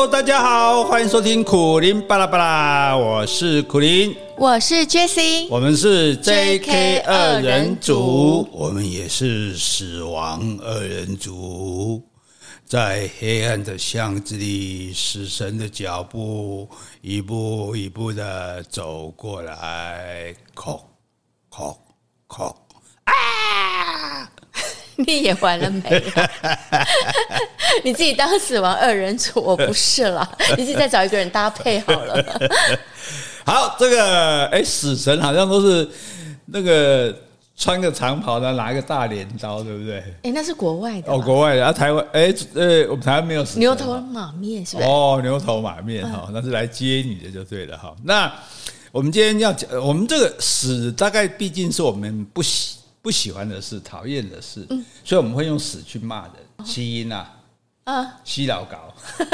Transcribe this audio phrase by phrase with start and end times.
[0.00, 12.02] Hello，大家好，欢迎收听苦林巴拉巴拉，我是苦林，我是 Jessie，我们是 JK 二人组，我们也是死亡二人组，
[12.64, 16.66] 在黑暗的巷子里，死神的脚步
[17.02, 20.80] 一步一步的走过来，叩
[21.50, 21.76] 叩
[22.26, 22.56] 叩
[23.04, 24.26] 啊！
[24.96, 25.82] 你也完了没？
[27.84, 30.28] 你自己当死亡二人组， 我不是啦。
[30.56, 32.24] 你自己再找一个人搭配好了。
[33.44, 35.88] 好，这个哎，死神好像都是
[36.46, 37.14] 那个
[37.56, 40.02] 穿个长袍的，拿一个大镰刀，对不对？
[40.22, 41.12] 哎，那是国外的。
[41.12, 43.60] 哦，国外的啊，台湾哎呃，我们台湾没有死神。
[43.60, 44.84] 牛头马面是吧？
[44.86, 47.94] 哦，牛头马面哈，那是来接你的就对了哈。
[48.04, 48.32] 那
[48.92, 52.78] 我们今天要讲，我们这个死大概毕竟是我们不喜。
[53.02, 57.26] 不喜欢的事，讨厌的事，嗯、所以我们会用死去骂人，吸音啊，
[57.90, 58.78] 啊，吸老高，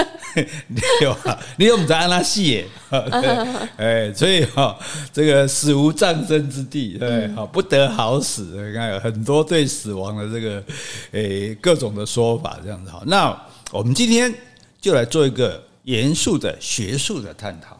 [0.68, 1.38] 你有啊？
[1.58, 2.66] 你有我们在安拉戏耶，
[3.76, 4.78] 哎，所以哈，
[5.12, 10.64] 这个死无葬身之地，对，好不得好死，你看有很多对死亡的这个
[11.10, 13.02] 诶各种的说法，这样子哈。
[13.06, 13.38] 那
[13.72, 14.32] 我们今天
[14.80, 17.78] 就来做一个严肃的学术的探讨。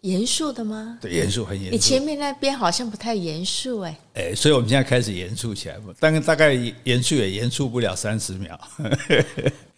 [0.00, 0.98] 严肃的吗？
[1.00, 1.70] 对，严肃很严肃。
[1.70, 3.98] 你前面那边好像不太严肃哎。
[4.14, 6.52] 哎，所以我们现在开始严肃起来，但是大概
[6.84, 8.58] 严肃也严肃不了三十秒。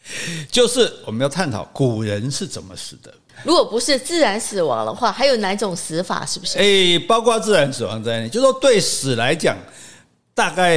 [0.51, 3.13] 就是我们要探讨古人是怎么死的。
[3.45, 6.25] 如果不是自然死亡的话，还有哪种死法？
[6.25, 6.59] 是不是？
[6.59, 9.57] 哎，包括自然死亡在内，就是说对死来讲，
[10.35, 10.77] 大概。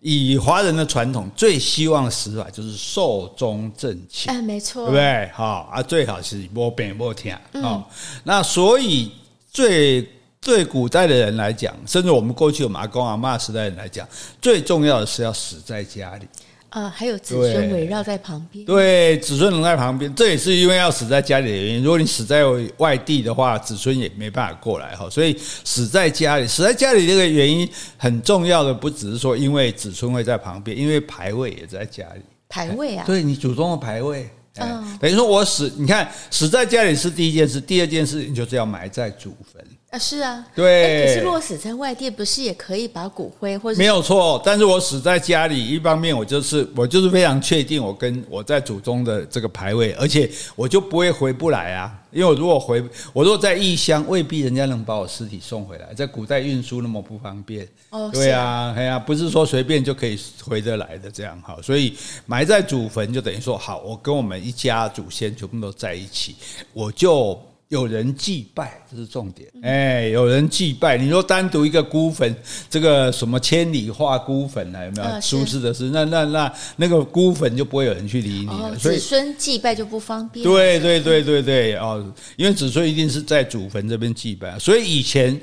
[0.00, 4.32] 以华人的传统，最希望的死法就是寿终正寝。
[4.32, 5.28] 哎，没错，对不对？
[5.34, 7.32] 好啊，最好是没病没痛。
[7.54, 7.84] 哦，
[8.22, 9.10] 那所以
[9.50, 10.08] 最
[10.40, 14.08] 对古代的人来讲，甚至我们过去有阿公阿妈时代的人来讲，
[14.40, 16.28] 最重要的是要死在家里。
[16.70, 18.64] 啊，还有子孙围绕在旁边。
[18.64, 21.82] 对，子孙能在旁边，这也是因为要死在家里的原因。
[21.82, 22.42] 如果你死在
[22.76, 25.08] 外地的话，子孙也没办法过来哈。
[25.08, 32.20] 所以死在家里，死在家里这个原因很重要的，不只是说因为子孙会在旁边，因为牌位也在家里。
[32.48, 33.04] 牌位啊？
[33.06, 34.28] 对，你祖宗的牌位。
[34.60, 39.64] 嗯，等于说我死，你看死在家里是第一件事，第二件事你就是要埋在祖坟。
[39.90, 41.06] 啊，是啊，对。
[41.06, 43.78] 可是如果死在外地，不是也可以把骨灰或者？
[43.78, 51.90] 没有错，但是我死在家里，一方面我就是我就是非常确定我跟我在祖宗的这个牌位，而且我就不会回不来啊。
[52.10, 52.82] 因为我如果回，
[53.14, 57.66] 我如果在异乡，未必人家能把我尸体送回来，在古代运输那么不方便。
[57.88, 61.56] 哦，对啊，哎呀，不是说随便就可以回得来的这样哈。
[61.62, 66.36] 所以埋在祖坟就等于说，好，我跟我们一家祖先全部都在一起，
[66.74, 67.40] 我就。
[67.68, 69.46] 有人祭拜，这是重点。
[69.62, 70.96] 哎，有人祭拜。
[70.96, 72.34] 你说单独一个孤坟，
[72.70, 75.20] 这个什么千里画孤坟啊，有没有？
[75.20, 78.78] 舒适的是，那那那那个孤坟就不会有人去理你了。
[78.78, 80.42] 所以子孙祭拜就不方便。
[80.42, 85.38] 对对对对对哦，因为子孙一定是在祖坟这边祭拜，所以以前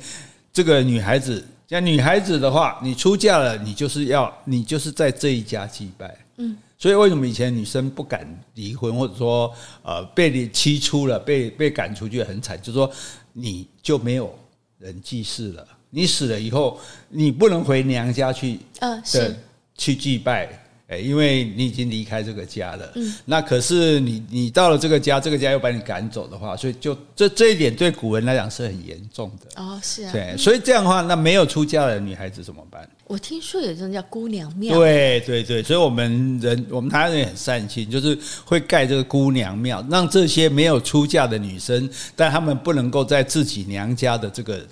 [0.52, 6.18] 这个女孩子，像女孩子的话，你出嫁了，你就是要你就是在这一家祭拜。
[6.38, 6.58] 嗯。
[6.86, 8.24] 所以为什么以前女生不敢
[8.54, 9.52] 离婚，或者说
[9.82, 12.88] 呃被你妻出了，被被赶出去很惨，就是说
[13.34, 14.32] 你就没有
[14.78, 16.80] 人祭祀了，你死了以后，
[17.10, 19.36] 你不能回娘家去，呃，是
[19.76, 20.48] 去祭拜。
[20.88, 32.88] 哎，因为你已经离开这个家了，嗯，那可是你你到了这个家，这个家又把你赶走的话，所以就这这一点对古人来讲是很严重的哦，是啊，对，所以这样的话，那没有出嫁的女孩子怎么办？
[33.08, 38.16] 我听说有一种叫姑娘庙，对对对，所以我们人我们台湾人也很善心，就是
[38.46, 44.64] 会盖这个姑娘庙，让这些没有出嫁的女生，但她们不能够在自己娘家的这个。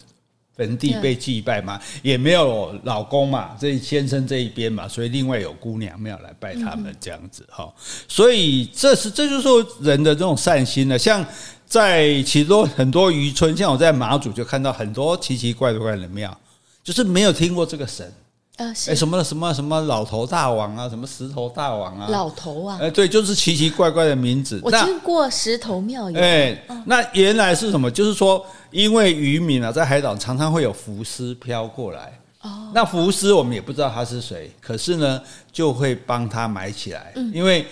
[0.56, 7.74] 坟地被祭拜嘛，也没有老公嘛，这先生这一边嘛，所以另外有姑娘庙来拜他们这样子哈。
[8.08, 10.97] 所以这是这就是说人的这种善心了。
[10.97, 11.25] 像
[11.66, 16.38] 在其中很多渔村，像我在马祖就看到很多奇奇怪怪的庙，
[16.84, 18.13] 就是没有听过这个神。
[18.58, 24.62] 呃，哎，什么什么什么老头大王啊，什么石头大王啊，老头啊，哎，对，就是奇奇怪怪的名字。
[24.63, 26.12] 我听过石头庙。
[26.13, 26.56] 哎，
[26.86, 27.89] 那原来是什么？
[27.89, 32.19] 就是说，因为渔民啊，在海岛常常会有浮尸飘过来。
[32.42, 32.69] 哦。
[32.75, 35.19] 那浮尸我们也不知道他是谁，可是呢，
[35.51, 37.12] 就会帮他埋起来。
[37.16, 37.31] 嗯。
[37.33, 37.66] 因为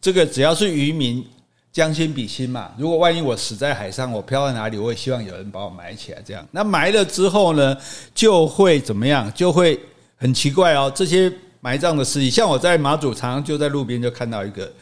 [0.00, 1.22] 这个只要是渔民，
[1.70, 2.70] 将心比心嘛。
[2.78, 6.22] 如果万一我死在海上，我飘在哪里，我也希望有人把我埋起来。
[6.24, 7.76] 这样，那埋了之后呢，
[8.14, 9.30] 就会怎么样？
[9.34, 9.78] 就会。
[10.22, 11.30] 很奇怪哦，这些
[11.60, 14.72] 埋葬的尸体，像我在马祖，常常就在路边就看到一个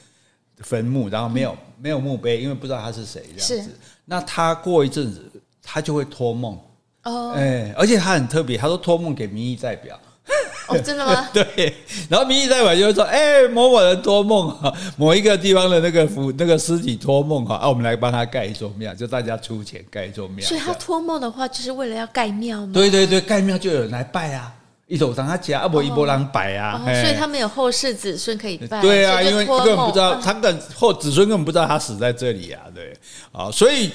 [0.59, 3.75] 坟墓，然后没有没有墓碑，因为不知道他是谁这样子。
[4.05, 5.25] 那他过一阵子，
[5.63, 6.59] 他就会托梦
[7.05, 9.99] 哦，哎，而且他很特别，他说托梦给民意代表。
[10.69, 11.29] 哦，真的吗？
[11.35, 11.75] 对，
[12.09, 20.47] 然后民意代表就会说，哎、欸，某某人托梦哈，某一个地方的那个符那个尸体托梦哈，啊，我们来帮他盖一座庙，就大家出钱盖一座庙。
[20.47, 22.73] 所以他托梦的话，就是为了要盖庙吗？
[22.73, 24.55] 对对对，盖庙就有人来拜啊。
[24.91, 28.83] 一手让他家，啊不一波人摆啊，所以他们有后世子孙可以拜。
[28.83, 32.95] 对啊，因为根本不知道，他跟后子孙根本不知道他死在这里啊，对，
[33.33, 33.91] 啊，所以。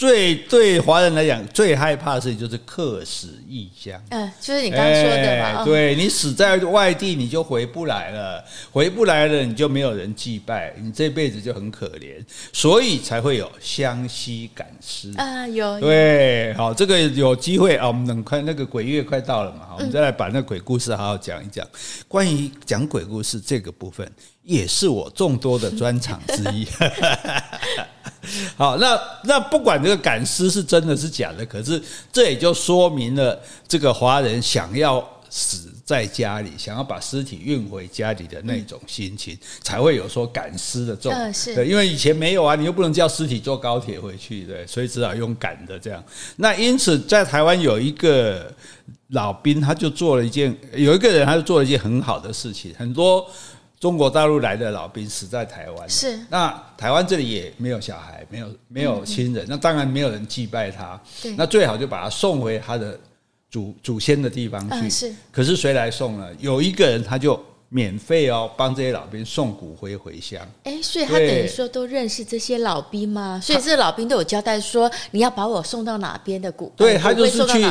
[0.00, 4.02] 最对华人来讲，最害怕的事情就是客死异乡。
[4.08, 5.58] 嗯，就是你刚刚说的嘛。
[5.58, 8.42] 欸、对，你死在外地，你就回不来了，
[8.72, 15.46] 回不来了，你就没有人祭拜，你这辈子就很可怜，所以才会有湘西赶尸啊。
[15.46, 21.68] 有对，好，这个有机会啊，我们等快那个鬼月快到了嘛，我们再来把那个鬼故事好好讲一讲。
[22.08, 24.10] 关于讲鬼故事这个部分，
[24.44, 26.66] 也是我众多的专长之一。
[28.56, 31.80] 好，那那不管这个赶尸是真的是假的，可是
[32.12, 41.32] 这也就说明了这个华人想要死在家里，想要把尸体运回家里的那种心情，才会有说赶尸的这种。
[41.54, 46.02] 对，因为以前没有啊，你又不能叫尸体坐高铁回去，对，所以只好用赶的这样。
[46.36, 48.52] 那因此，在台湾有一个
[49.08, 53.26] 老兵，他就做了一件，有一个人他就做了一件很好的事情，很多。
[53.80, 61.00] 中国大陆来的老兵死在台湾，是那台湾这里也没有小孩，没有没有亲人，那当然没有人祭拜他。
[61.22, 63.00] 对，那最好就把他送回他的
[63.50, 64.88] 祖祖先的地方去。
[64.88, 66.28] 是，可是谁来送呢？
[66.38, 67.42] 有一个人他就。
[67.72, 70.40] 免费哦，帮这些老兵送骨灰回乡。
[70.64, 73.40] 哎，所以他等于说都认识这些老兵吗？
[73.40, 76.72] 所以这些老兵都有交代说，你要把我送到哪边的骨？
[76.76, 77.62] 对，他就是去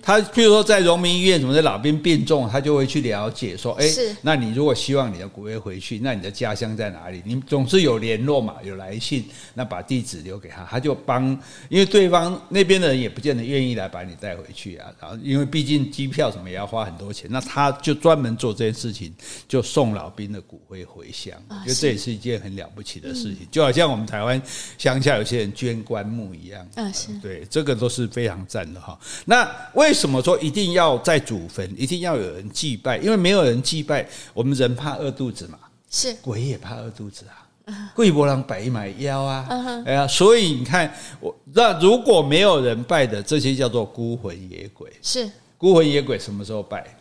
[0.00, 3.84] 他，譬如说在荣民医院什么的老兵病重，他就会去了解说，哎，
[4.22, 7.20] 那你如果希望你的骨灰回去，那你的家乡在哪里？
[7.26, 11.24] 你总是有联络嘛，有来信，那把地址留给他，他就帮，
[11.68, 14.86] 因为对方那边的人也不见得愿意来把你带回去啊。
[15.00, 19.12] 然后，因为毕竟机票什么也要花很多钱，那他就专门做这件事情。
[19.48, 24.40] 就送老兵的骨灰回乡，我觉得这也是一件很了不起的事情，就好像我们台湾
[24.76, 26.68] 乡下有些人捐棺木一样。
[26.74, 28.98] 啊，是对，这个都是非常赞的哈。
[29.24, 32.98] 那为什么说一定要在祖坟，一定要有人祭拜？
[32.98, 35.58] 因为没有人祭拜，我们人怕饿肚子嘛，
[35.90, 37.48] 是鬼也怕饿肚子啊。
[37.94, 39.46] 贵伯郎摆一买腰啊，
[39.86, 44.90] 哎呀，所以你看，我那如果没有人拜的，这些叫做孤魂野鬼。
[45.02, 46.97] 是孤魂野鬼什么时候拜？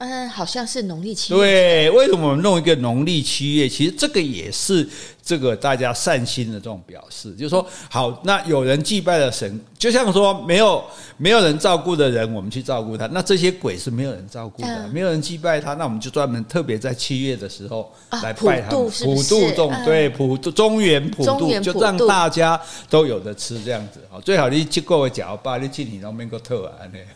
[0.00, 1.38] 嗯，好像是农历七月。
[1.38, 3.68] 对，为什么我们弄一个农历七月？
[3.68, 4.88] 其实这个也是。
[5.30, 10.82] 这个大家善心的这种表示，就是说，好，那有人祭拜了神，就像说没有
[11.16, 13.06] 没有人照顾的人，我们去照顾他。
[13.12, 17.88] 那这些鬼是没有人照顾的，没有人祭拜他，那我们就专门特别在七月的时候
[18.24, 18.90] 来拜他，普
[19.22, 24.00] 渡众，对，普渡中原普渡，就让大家都有的吃这样子。
[24.10, 26.66] 好，最好你去过个脚吧，你去你那边个特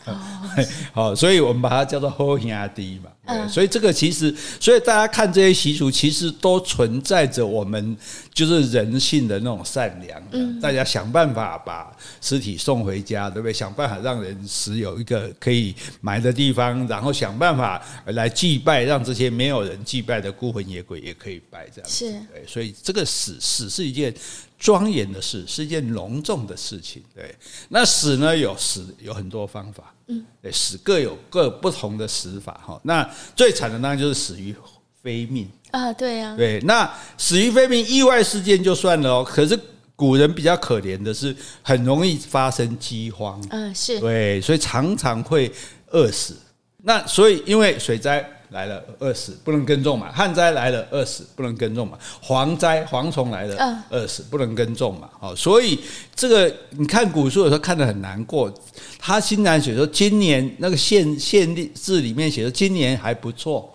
[0.05, 0.15] 啊，
[0.95, 3.11] 好，所以我们把它叫做好兄弟嘛。
[3.49, 7.97] 所以这个其实，所以大家看这些习俗，其实都存在着我们。
[8.35, 10.21] 就是人性的那种善良，
[10.61, 13.53] 大家想办法把尸体送回家，对不对？
[13.53, 22.11] 想办法让人死有一个可以埋的地方，然后想办法来祭拜，让这些没有人祭拜的孤魂野鬼也可以拜，这样是。
[22.33, 24.13] 对，所以这个死死是一件
[24.59, 27.03] 庄严的事，是一件隆重的事情。
[27.15, 27.35] 对，
[27.69, 32.81] 那死呢，有死有很多方法，嗯，对，死各有各不同的死法哈。
[32.85, 34.55] 那最惨的当然就是死于
[35.03, 35.49] 非命。
[35.71, 39.59] 啊，对呀，对，那死于非命意外事件就算了哦，可是
[39.97, 45.53] 古人比较可怜的是，很容易发生饥荒，嗯，是对，所以常常会
[45.91, 46.37] 饿死。
[46.87, 55.09] 那所以因为水灾来了饿死，不能耕种嘛；旱灾来了饿死，不能耕种嘛；蝗灾蝗虫来了饿死，不能耕种嘛。
[55.19, 55.79] 好，所以
[56.15, 58.53] 这个你看古书的时候看得很难过。
[58.99, 63.73] 他新南写说，今年那个县县令志里面写说，今年还不错，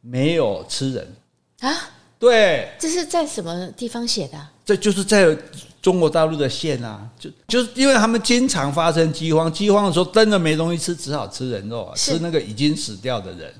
[0.00, 1.14] 没有吃人。
[1.60, 1.72] 啊，
[2.18, 4.38] 对，这是在什么地方写的？
[4.64, 5.36] 这就是在
[5.80, 13.52] 中国大陆的县啊，就就是因为他们经常发生饥荒，饥荒的时候真的没东西吃，只好吃人肉啊，吃那个已经死掉的人。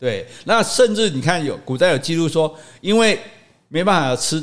[0.00, 3.20] 对，那甚至你看有古代有记录说，因为
[3.68, 4.42] 没办法吃，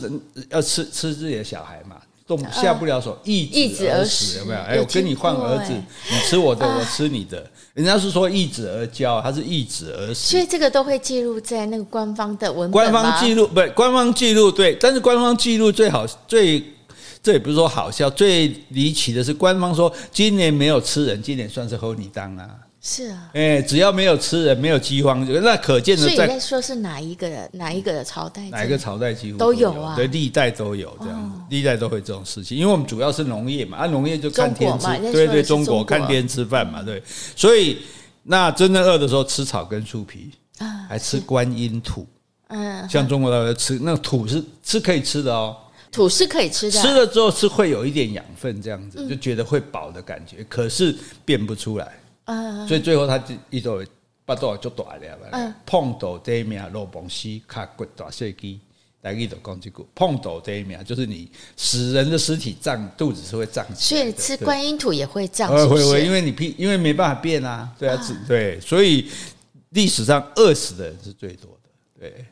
[0.49, 1.97] 要吃吃自己的小孩嘛。
[2.27, 4.59] 动下不了手，易子而死，有没有？
[4.59, 7.49] 哎，我跟你换儿子，你吃我的，我吃你的。
[7.73, 10.31] 人家是说易子而教，他是易子而死。
[10.31, 12.71] 所以这个都会记录在那个官方的文本。
[12.71, 16.61] 官方记录不是官方记录对，但是官方记录最好最，
[17.23, 22.45] 这也不是说好笑，最离奇的是官方说今年没有吃人，今年算是和你当啊。
[22.89, 26.15] 是啊，哎，只要没有吃人，没有饥荒，那可见的在。
[26.15, 28.49] 所以你在说是哪一个哪一个的朝代？
[28.49, 29.93] 哪一个朝代几乎都有啊？
[29.93, 32.57] 对，历代都有这样子，历代都会这种事情。
[32.57, 37.03] 因为我们主要是农业嘛，啊，农业就看天吃，对对，中国看天吃饭嘛，对。
[37.35, 37.79] 所以
[38.23, 42.07] 那真正饿的时候吃草跟树皮，啊，还吃观音土，
[42.47, 45.57] 嗯，像中国大陆吃那土是是可以吃的哦，
[45.91, 51.91] 土是可以吃的，吃了之后是会有一点养分，这样子就觉得会饱的感觉，可是变不出来，
[52.67, 53.87] 所以最后他就一直
[54.25, 58.59] 巴肚就大了，碰到这一名肉崩西卡骨大碎机。
[59.01, 69.07] 来一种攻击股，碰到这一面就是你死人的尸体胀肚子是会胀起来，所以吃观音土也会胀，会会，因为你屁，因为没办法变啊，对啊，对，所以
[69.69, 71.56] 历史上饿死的人是最多的。
[71.99, 72.27] 对，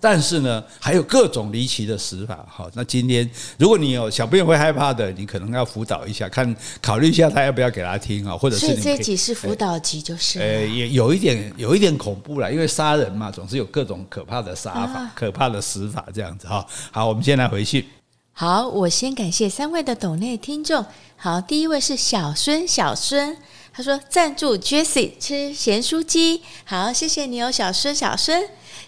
[0.00, 2.44] 但是呢，还有各种离奇的死法。
[2.50, 16.66] 好，那今天如果你有小朋友会害怕的，你可能要辅导一下，看考虑一下他要不要给他听啊，或者是你所以这集是辅导集，就是呃，也有一点有一点恐怖了，因为杀人嘛，总是有各种可怕的杀法、啊、可怕的死法这样子哈。
[16.90, 17.84] 好，我们先来回信。
[18.32, 20.84] 好，我先感谢三位的抖内听众。
[21.16, 23.36] 好，第一位是小孙，小孙
[23.72, 26.42] 他说赞助 Jessie 吃咸酥鸡。
[26.64, 28.44] 好，谢谢你哦，小孙，小孙。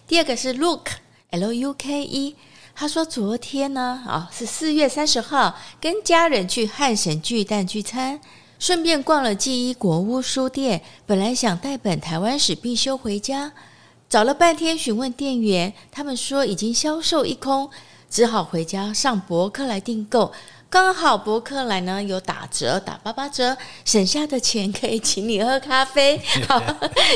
[0.08, 0.92] 第二个是 Luke
[1.30, 2.36] L U K E，
[2.76, 8.20] 他说昨天呢，啊是四月三十号，跟家人去汉神巨蛋聚餐，
[8.60, 10.80] 顺便逛了纪伊国屋书店。
[11.06, 13.52] 本来想带本台湾史必修回家，
[14.08, 17.68] 找了半天询问店员，他们说已经销售一空，
[18.08, 20.32] 只好回家上博客来订购。
[20.76, 23.56] 刚好博客来呢有打折，打八八折，
[23.86, 26.20] 省下的钱可以请你喝咖啡。
[26.46, 26.62] 好，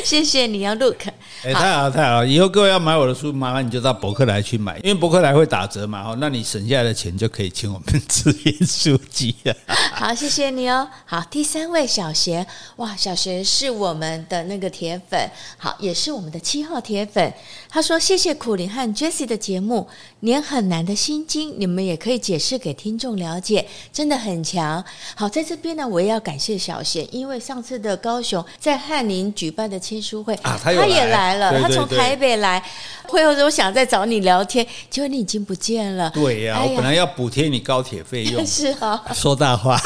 [0.02, 1.02] 谢谢你啊，Look。
[1.44, 2.26] 哎，太好了太好了！
[2.26, 6.02] 以后各位要买我的书，麻烦你就到博客来去买，因为博客来会打折嘛。
[6.02, 9.54] 好，那你省下来的钱就可以请我们吃盐酥鸡了。
[9.92, 10.88] 好，谢谢你哦。
[11.04, 17.30] 好，第三位小贤，哇，小贤是我们的那个铁粉，好，也是我们的七号铁粉。
[17.68, 19.86] 他说：“谢谢苦林和 Jessie 的节目，
[20.20, 24.84] 年很难的心经，你们也可以解释给听众了解，真的很强。
[25.14, 32.62] 好，在这边呢，我也要感谢小贤，因为上次的高雄在翰林举办的签书会，啊，他，他也来了，对对对，他从台北来，
[33.08, 36.10] 会后我想再找你聊天，结果你已经不见了。
[36.10, 39.80] 对呀、啊，我本来要补贴你高铁费用， 是啊， 说大话。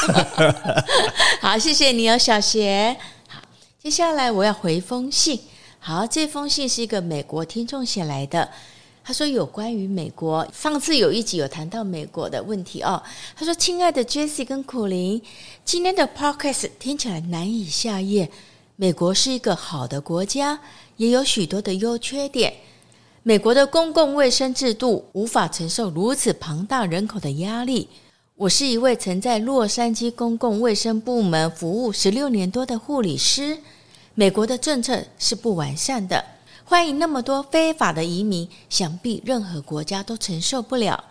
[1.39, 2.95] 好，谢谢你哦，小贤。
[3.29, 3.39] 好，
[3.81, 5.39] 接下来我要回封信。”
[5.79, 8.49] 好，这封信是一个美国听众写来的。
[9.07, 12.99] 他说有关于美国，上次有一集有谈到美国的问题哦。
[13.35, 15.21] 他说：“亲爱的 Jesse 跟苦林，
[15.63, 18.31] 今天的 Podcast 听起来难以下咽。
[18.77, 20.59] 美国是一个好的国家，
[20.97, 22.51] 也有许多的优缺点。
[23.21, 27.87] 美国的公共卫生制度无法承受如此庞大人口的压力。
[28.35, 33.59] 我是一位曾在洛杉矶公共卫生部门服务十六年多的护理师。”
[34.17, 36.25] 美国的政策是不完善的，
[36.67, 41.01] 欢迎那么多非法的移民，想必任何国家都承受不了。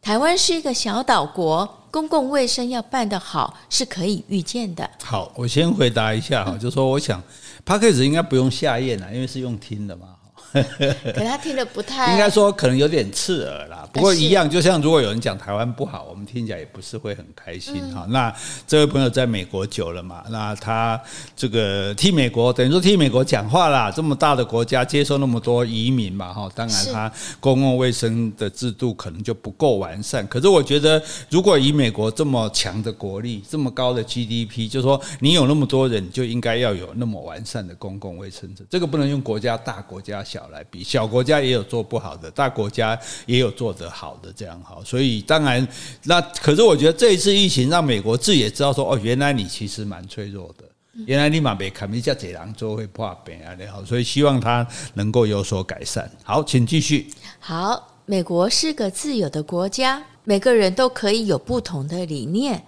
[0.00, 4.88] 台湾是一个小岛国，公共卫生要办得好是可以预见的。
[5.04, 7.22] 好，我先回答一下哈，就是说我想
[7.62, 10.08] p a c k a g e 应该不用下咽了，因为是用听的嘛。
[11.14, 13.88] 可他听得不太，应该说可能有点刺耳啦。
[13.92, 18.06] 不过一样，就像如果有人讲台湾不好，我们听起来也不是会很开心哈。
[18.10, 18.34] 那
[18.66, 21.00] 这位朋友在美国久了嘛，那他
[21.34, 23.90] 这个替美国等于说替美国讲话啦。
[23.90, 30.26] 这么大的国家接受那么多移民嘛哈，当然他公共卫生的制度可能就不够完善。
[30.28, 38.66] 可是我觉得，如果以美国这么强的国力、这么高的 GDP，就是说你有那么多人，就应该要有那么完善的公共卫生制。
[38.70, 40.41] 这个不能用国家大、国家小。
[40.48, 44.82] 来比小国家也有做不好的，大国家也有做得好的，这样好。
[44.84, 45.66] 所以当然，
[46.04, 50.64] 那可是我觉得这一次疫情让美国自己也知道说，哦，原来你其实蛮脆弱的，
[51.06, 56.10] 原来你嘛被卡米加这样做会破病啊，好，所以希望他能够有所改善。
[56.22, 57.10] 好，请继续。
[57.38, 62.64] 好，美国是个自由的国家，每个人都可以有不同的理念，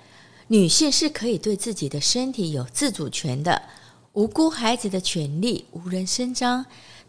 [0.49, 3.61] 女性是可以对自己的身体有自主权的，
[4.13, 6.65] 无辜孩子的权利无人伸张。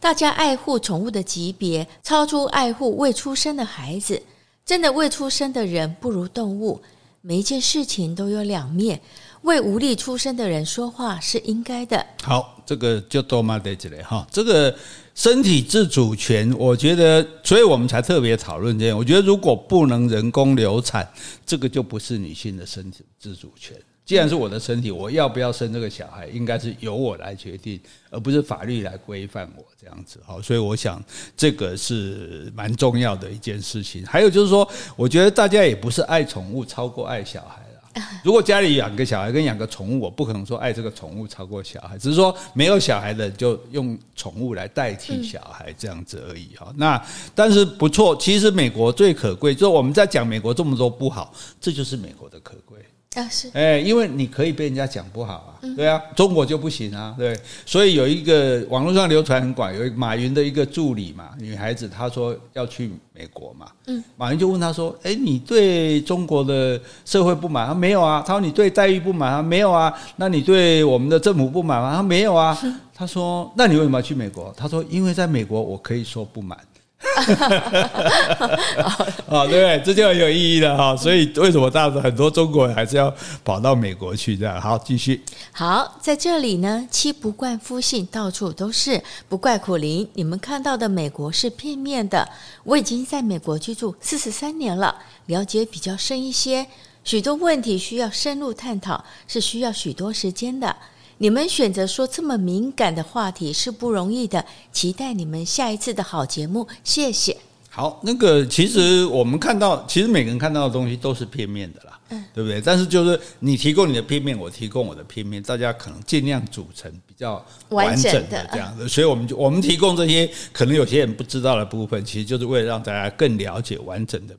[0.06, 4.22] 大家爱护宠物的级别超出爱护未出生的孩子。
[4.64, 6.80] 真的未出生的人不如动物。
[7.22, 9.02] 每一件事情都有两面，
[9.42, 12.06] 为无力出生的人说话是应该的。
[12.22, 14.28] 好，这个就多嘛得这里哈。
[14.30, 14.78] 这个
[15.16, 18.96] 身体自主权，我觉得，所以我们才特别讨论这样。
[18.96, 21.12] 我觉得如果不能人工流产，
[21.48, 23.76] 这个就不是女性的身体自主权。
[24.06, 27.80] 既然是我的身体，我要不要生这个小孩，应该是由我来决定，
[28.12, 30.20] 而不是法律来规范我这样子。
[30.24, 31.04] 好，所以我想
[31.36, 34.06] 这个是蛮重要的一件事情。
[34.06, 37.66] 还有就是说，我觉得大家也不是爱宠物超过爱小孩了。
[38.24, 46.50] 如果家里养个小孩跟养个宠物，我不可能说爱这个宠物超过小孩，只是说没有小孩的就用宠物来代替小孩这样子而已。
[46.58, 52.78] 哈，那但是不错，其实美国最可贵，就是我们在讲美国这么多不好，这就是美国的可贵。
[53.16, 67.66] 啊，是，哎，因为你可以被人家讲不好啊，对啊，中国就不行啊，对，所以有一个网络上流传很广，有马云的一个助理嘛，女孩子，她说要去美国嘛，嗯，马云就问她说，哎，你对中国的社会不满？
[67.66, 69.42] 她没有啊，她说你对待遇不满啊？
[69.42, 71.96] 没有啊，那你对我们的政府不满吗？
[71.96, 72.58] 他没有啊，
[72.94, 74.54] 她说，那你为什么要去美国？
[74.58, 76.58] 她说，因为在美国我可以说不满。
[79.30, 79.82] 啊，对不对？
[79.86, 80.96] 这就很有意义了哈。
[80.96, 84.38] 所以为什么大很多中国人还是要跑到美国去？
[84.38, 85.22] 这样好，继续。
[85.52, 90.08] 好，在这里呢，妻不惯夫姓，到处都是，不怪苦林。
[90.14, 92.28] 你们看到的美国是片面的。
[92.64, 94.96] 我已经在美国居住四十三年了，
[95.28, 96.66] 了解比较深一些，
[97.04, 100.76] 许多问题需要深入探讨，是需要许多时间的。
[101.18, 107.38] 你们选择说这么敏感的话题是不容易的，期待你们下一次的好节目，谢谢。
[107.70, 112.60] 好，那个其实我们看到，其实每个人看到的东西都是片面的啦，嗯，对不对？
[112.62, 118.88] 但是就是你提供你的片面，我提供我的片面，大家可能尽量组成比较完整的这样子。
[118.88, 124.36] 所以我们就我们提供这些可能有些人不知道的部分，其实就是为了让大家更了解完整的。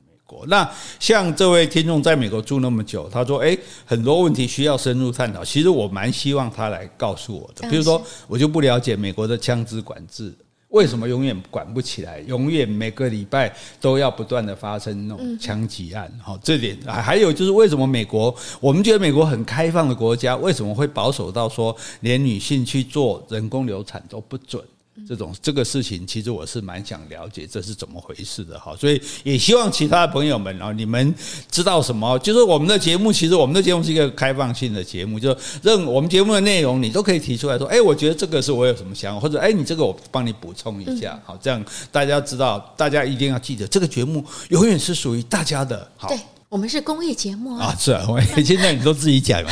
[0.49, 0.68] 那
[0.99, 7.68] 像这位听众在美国住那么久，他说：“诶，很多问题需要深入探讨。”其实我蛮希望他来告诉我的。
[7.71, 10.35] 比如说，我就不了解美国的枪支管制
[10.71, 16.12] 为什么永远管不起来，永远每个礼拜都要不断的发生那种枪击案。
[16.21, 24.62] 好，这点还有就是为什么美国我们觉得美国很开放的国家，为什么会保守到说连女性去做人工流产都不准？
[25.06, 31.14] 这种这个事情，其实我是蛮想了解这是怎么回事的哈，所以也希望其他的朋友们啊，你们
[31.50, 32.18] 知道什么？
[32.20, 46.14] 就是我们的节目，其实我们的节目是一个开放性的节目，就任我们节目的内容，你都可以提出来说，哎，我觉得这个是我有什么想法，或者哎，你这个我帮你补充一下，好，这样大家知道，大家一定要记得，这个节目永远是属于大家的，好。
[46.48, 49.50] 我们是公益节目啊，是啊，我 现在你都自己讲了。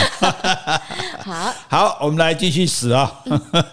[1.24, 3.22] 好， 好，我们来继续死啊，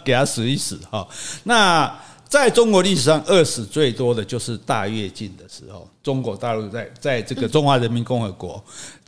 [0.03, 1.07] 给他死一死哈。
[1.43, 1.93] 那
[2.27, 8.63] 在中国历史上，饿死最多的就是大跃进的时候，中国大陆在在这个中华人民共和国，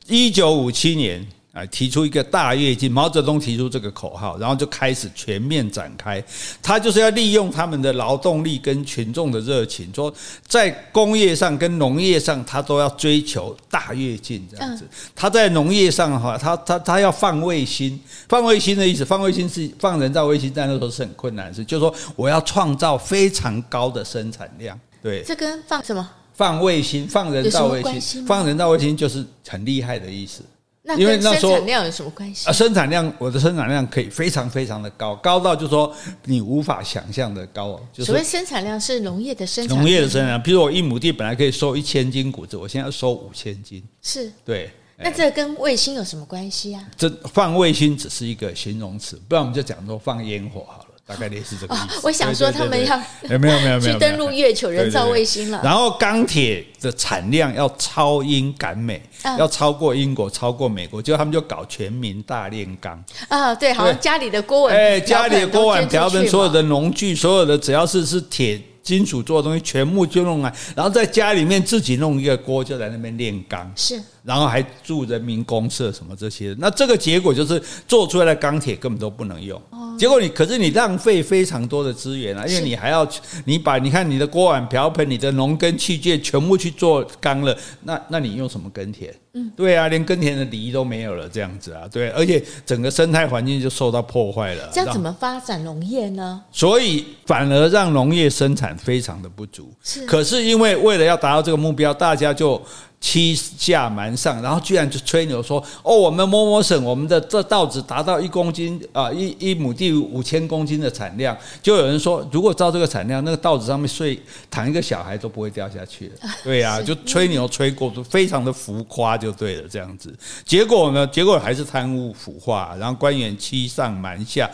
[0.08, 1.26] 一九五七年。
[1.54, 6.22] 啊，提出一个大跃进，毛泽东提出这个口号，然后就开始全面展开。
[6.63, 10.12] 他就是要利用他们的劳动力跟群众的热情，说
[10.48, 14.84] 在工业上跟农业上，他都要追求大跃进这样子。
[15.16, 24.80] 他在农业上的话，他他他要放卫星，放卫星的意思，放卫星是放人造卫星，在那时候是很困难的事，就是说我要创造非常高的生产量。
[25.04, 26.10] 对，这跟放什么？
[26.34, 30.42] 放卫星，放人造卫星，放人造卫星就是很厉害的意思。
[30.86, 32.50] 那跟生产量有什么关系？
[32.50, 37.80] 啊，生产量，我的生产量可以非常非常的高，高到就是说你无法想象的高。
[37.93, 43.82] 就是所谓生产量是农业的生产量，农业的生产量，比如我一亩地本来可以收一千斤谷子，我现在要收五千斤。
[44.02, 44.69] 是，对。
[44.98, 46.84] 那这跟卫星有什么关系啊？
[46.96, 50.83] 这放卫星只是一个形容词，不然我们就讲说放烟火好了。
[51.06, 52.00] 大概类似这个意思。
[52.04, 55.62] 我想说他们要没有没有没有去登陆月球人造卫星了。
[55.63, 59.02] 然后钢铁的产量要超英赶美，
[59.38, 63.54] 要超过英国，超过美国，结果他们就搞全民大炼钢啊！
[63.54, 68.62] 对，好像家里的锅碗，哎，家里的锅碗瓢盆，所有的农具，所有的只要是是铁。
[68.84, 73.72] 金属做的东西全部就弄来，然后在家里面自己弄一个锅，就在那边炼钢。
[73.78, 76.56] 是，然后还住人民公社什么这些。
[76.60, 79.62] 那这个结果就是做出来的钢铁根本都不能用。
[79.98, 83.08] 结果你可是你浪费非常多的资源啊，因为你还要
[83.46, 89.14] 你把你看你的锅碗瓢盆、你的农耕器械全部去做钢了，那那你用什么耕田？
[89.36, 94.70] 嗯，对啊，连耕田的犁都没有了，这样子啊，对，而且整个生态环境就受到破坏了。
[94.72, 96.42] 这样怎么发展农业呢？
[96.52, 99.72] 所以反而让农业生产非常的不足。
[99.84, 102.60] 是，可是因为为了要达到这个目标，大家就。
[103.04, 114.18] 欺下瞒上，然后居然就吹牛说：“哦，我们某某省，我们的这稻子达到一公斤啊，一一亩地五千公斤的产量。”就有人说：“如果照这个产量，那个稻子上面睡
[114.50, 116.16] 躺一个小孩都不会掉下去的。
[116.46, 120.18] ”对呀、啊，就吹牛吹过，非常的浮夸，就对了，这样子。
[120.46, 121.06] 结果呢？
[121.08, 124.50] 结果还是贪污腐化，然后官员欺上瞒下，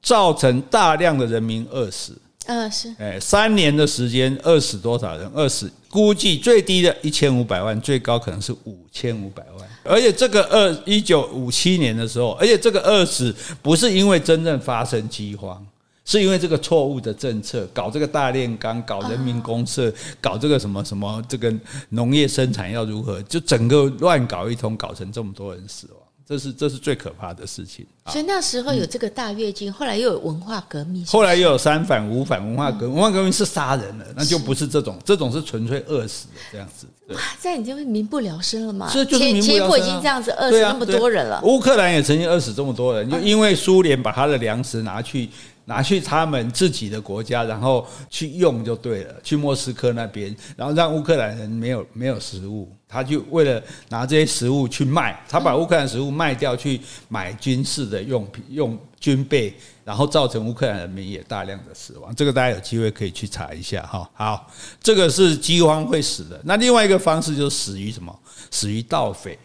[0.00, 2.16] 造成大量的人民饿死。
[2.50, 2.92] 嗯，是。
[2.98, 5.30] 哎，三年的时间，饿死多少人？
[5.32, 9.68] 饿死估计最低的一千五百万，最高可能是五千五百万。
[9.84, 13.32] 而且这个二，一九五七年的时候，而且这个饿死
[13.62, 15.64] 不是因为真正发生饥荒，
[16.04, 21.54] 是因为这个错误的政策，搞这个大炼钢，搞人民公社，搞这个什么什么，这个
[21.90, 25.99] 农业生产要如何，就整个乱搞一通，搞成这么多人死亡。
[26.30, 27.84] 这是这是最可怕的事情。
[28.06, 36.86] 所以那时候有这个大跃进，嗯、后来又有文化革命后来又有三反五反文化革命，文化革命是杀人了，那就不是这种，这种是纯粹饿死的这样子。
[37.08, 38.88] 哇，这样你就会民不聊生了嘛？
[38.92, 41.40] 这就是民不聊生、啊、结果已经这样子饿死那么多人了。
[41.42, 45.28] 乌克兰也曾经饿死这么多人，就因为苏联把他的粮食拿去。
[45.70, 49.14] 拿去他们自己的国家，然后去用就对了。
[49.22, 59.54] 去莫斯科那边，然后让乌克兰人没有没有食物，他就为了拿这些食物去卖，他把乌克兰食物卖掉去买军事的用品、用军备，
[59.84, 62.12] 然后造成乌克兰人民也大量的死亡。
[62.16, 64.10] 这个大家有机会可以去查一下哈。
[64.12, 64.50] 好，
[64.82, 66.40] 这个是饥荒会死的。
[66.44, 68.12] 那另外一个方式就是死于什么？
[68.50, 69.38] 死于盗匪。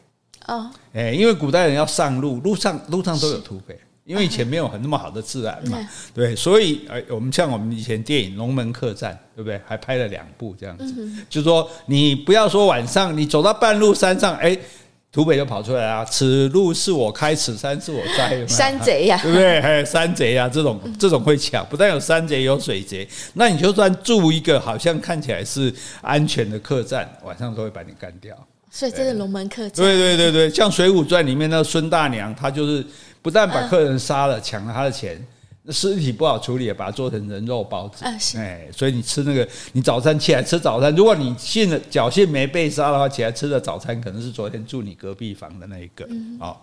[0.47, 3.79] 哦，哎，因为古代人要上路，路上路上都有土匪。
[4.05, 5.79] 因为以前没有很那么好的自然嘛，
[6.13, 9.59] 对，所以呃，我们像我们以前电影《龙门客栈》，对不对？
[9.65, 10.93] 还拍了两部这样子，
[11.27, 14.55] 就是说你不要说晚上你走到半路山上，哎，
[15.11, 19.59] 土匪就跑出来啊，此路是我开，此山是我栽， 山贼呀， 对不对？
[19.59, 28.37] 还有山贼呀，这种这种会抢，不但有山贼，有水贼，那你就算住一个好像看起来是安全的客栈，晚上都会把你干掉。
[28.69, 29.83] 所以这是龙门客栈。
[29.83, 32.85] 对对对对，像《水浒传》里面那个孙大娘，她就是。
[33.25, 35.19] 不但把客人杀了，抢了他的钱，
[35.63, 38.05] 那尸体不好处理，把它做成人肉包子。
[38.38, 46.07] 哎，所以你吃那个，你早餐起来吃早餐，如果你信了侥幸没被杀的话，起来吃的早餐可能是昨天住你隔壁房的那一个。
[46.39, 46.55] 哦。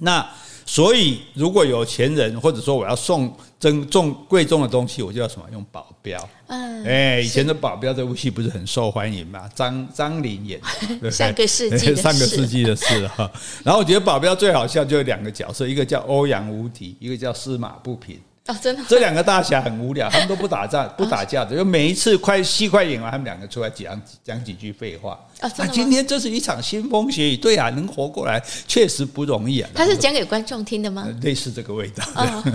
[0.00, 0.28] 那
[0.66, 6.28] 所以，如果有钱人或者说我要送珍重贵重的东西，我就要什么用保镖。
[6.46, 9.50] 嗯，哎，以前的保镖这部戏不是很受欢迎吗？
[9.54, 10.60] 张张琳演
[11.02, 13.02] 的，上个世纪，上个世纪的事。
[13.64, 18.18] 然后我觉得保镖最好笑，就有两个角色，一个叫欧阳无敌，一个叫司马不平。
[18.48, 25.20] 哦，真的，这两个大侠很无聊，他们都不打仗、不打架的，就每一次快戏快演完，他们两个出来讲讲几句废话。
[25.40, 29.68] 啊，今天这是一场腥风血雨，对啊，能活过来确实不容易啊。
[29.74, 31.06] 他是讲给观众听的吗？
[31.20, 32.02] 类似这个味道。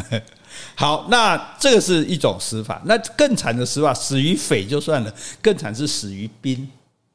[0.74, 6.68] 好，那这个是一种死法，那更惨的死法，死于匪就算了，更惨是死于兵。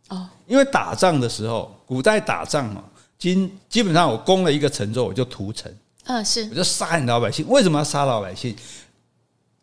[0.06, 2.84] 哦，因为打仗的时候，古代打仗嘛，
[3.18, 5.68] 基基本上我攻了一个城之后，我就屠城。
[6.08, 7.46] 嗯，是，我就杀你老百姓。
[7.48, 8.56] 为什么要杀老百姓？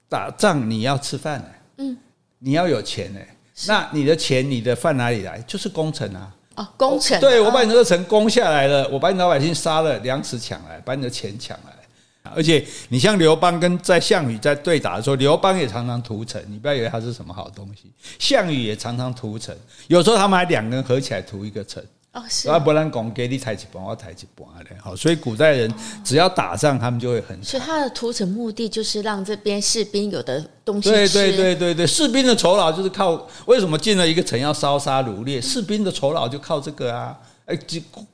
[0.07, 1.97] 打仗你要吃饭呢，嗯，
[2.39, 3.19] 你要有钱呢。
[3.67, 5.39] 那你的钱、你的饭哪里来？
[5.47, 6.35] 就是攻城啊。
[6.55, 7.19] 哦，攻城。
[7.19, 12.31] 对，我把你这个城攻下来了，我把你老百姓杀了，粮食抢来，把你的钱抢来。
[12.35, 16.43] 而且你像刘邦跟在项羽在对打的时候，刘邦也常常屠城。
[16.47, 19.55] 你不要以为他是什么好东西，项羽也常常屠城。
[19.87, 21.83] 有时候他们还两个人合起来屠一个城。
[22.15, 25.69] 哦，是啊，不然讲给你抬一半，我抬一半的，好，所以古代人
[26.01, 27.43] 只要打仗，他们就会很。
[27.43, 30.95] 所以他的屠城目的就是让这边士兵有的东西吃。
[30.95, 35.41] 对对对对对，士兵的酬劳就是靠为什么进了一个城要烧杀掳掠？
[35.41, 37.19] 士兵的酬劳就靠这个啊！
[37.47, 37.59] 哎，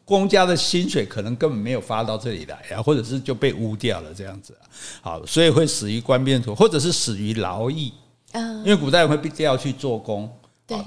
[0.03, 4.65] 公家的薪水可能根本没有发到这里来啊，或者是就被污掉了这样子啊。
[5.01, 7.93] 好，所以会死于官兵途，或者是死于劳役。
[8.31, 10.27] 嗯，因为古代人会被调去做工。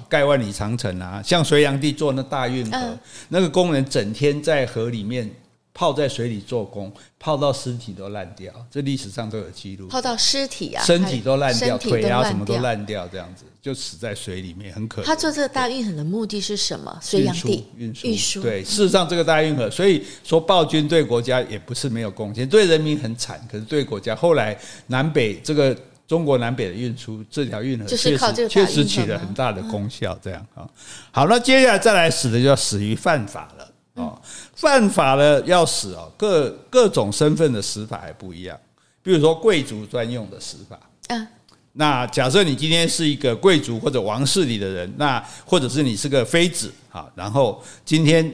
[0.08, 5.30] 盖万里长城啊，像隋炀帝做那大运河，嗯、那个工人整天在河里面
[5.72, 9.88] 泡在水里做工，泡到尸体都烂掉，这历史上都有记录。
[9.88, 15.04] 泡到尸体啊，身体都烂掉，腿啊什么都烂掉，这样子就死在水里面，很可怜。
[15.04, 16.96] 他做这个大运河的目的是什么？
[17.02, 18.06] 隋炀帝运输。
[18.06, 25.76] 运输对，事实上这个大运河，所以说暴君对国家也不是没有贡献，对人民很惨，可是对国家后来南北这个。
[26.06, 30.18] 中国南北的运输，这条运河确实确实起了很大的功效。
[30.22, 30.68] 这样啊，
[31.10, 34.20] 好，那接下来再来死的就要死于犯法了哦。
[34.54, 38.58] 犯法了要死哦，各各种身份的死法还不一样。
[39.02, 41.26] 比如说贵族专用的死法，嗯，
[41.72, 48.30] 那假设你今天是一个贵族或者王室里的人，那或者是你是个妃子啊，然后今天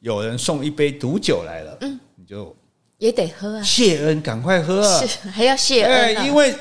[0.00, 2.54] 有人送一杯毒酒来了，嗯，你就。
[3.02, 5.04] 也得喝啊，谢恩，赶快喝啊！
[5.04, 6.54] 是还要谢恩啊，因为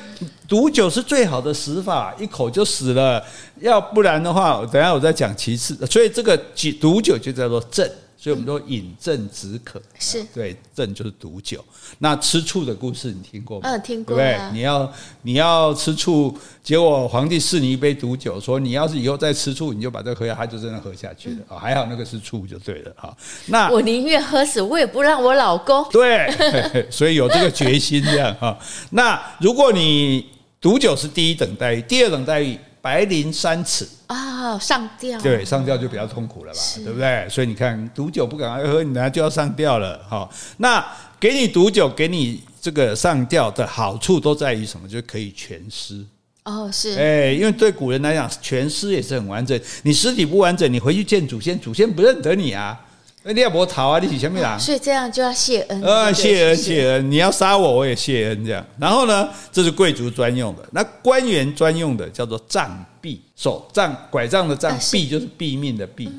[0.48, 3.24] 毒酒是最好的死法，一口就死了。
[3.60, 5.78] 要不然的话，等下我再讲其次。
[5.86, 6.36] 所以这个
[6.80, 7.88] 毒酒就叫做鸩。
[8.22, 11.66] 所以我们说饮鸩止渴，是对，鸩就是毒酒。
[11.98, 13.68] 那吃醋的故事你听过吗？
[13.68, 14.16] 嗯，听过。
[14.16, 21.38] 对，你要你要吃醋，结果皇帝赐你一杯毒酒，说你要是以后再吃醋，你就把这个喝下，他就真的喝下去了。
[21.48, 22.94] 啊，还好那个是醋就对了。
[22.96, 25.84] 哈，那我宁愿喝死，我也不让我老公。
[25.92, 26.30] 对，
[26.92, 28.56] 所以有这个决心这样哈。
[28.92, 30.28] 那如果你
[30.62, 32.56] 毒酒是第一等待遇，第二等待遇。
[32.82, 37.28] 白綾三尺啊，上吊，对，上吊就比较痛苦了吧，对不对？
[37.30, 40.04] 所以你看，毒酒不赶快喝，你等下就要上吊了。
[40.10, 40.84] 好，那
[41.20, 44.88] 给你毒酒，给你这个上吊的好处都在于什么？
[44.88, 46.04] 就可以全尸。
[46.44, 49.60] 哦，是，哎，因为对古人来讲，全尸也是很完整。
[49.84, 52.80] 你尸体不完整，你回去见祖先，祖先不认得你啊。
[53.24, 54.60] 你也不逃啊，你是什么人？
[54.60, 58.66] 所以这样就要谢恩啊，谢恩谢恩，你要杀我，我也谢恩这样。
[58.80, 66.10] 然后呢，这是贵族专用的，那官员专用的叫做杖毙，手杖拐杖的杖，毙就是毙命的毙。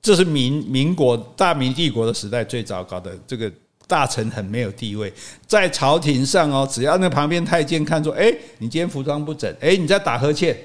[0.00, 3.50] 这是民民国大明帝国的时代最糟糕的，这个
[3.88, 5.12] 大臣很没有地位，
[5.44, 10.56] 在朝廷上哦，只要那旁边太监看出，哎，你今天服装不整，哎，你在打呵欠，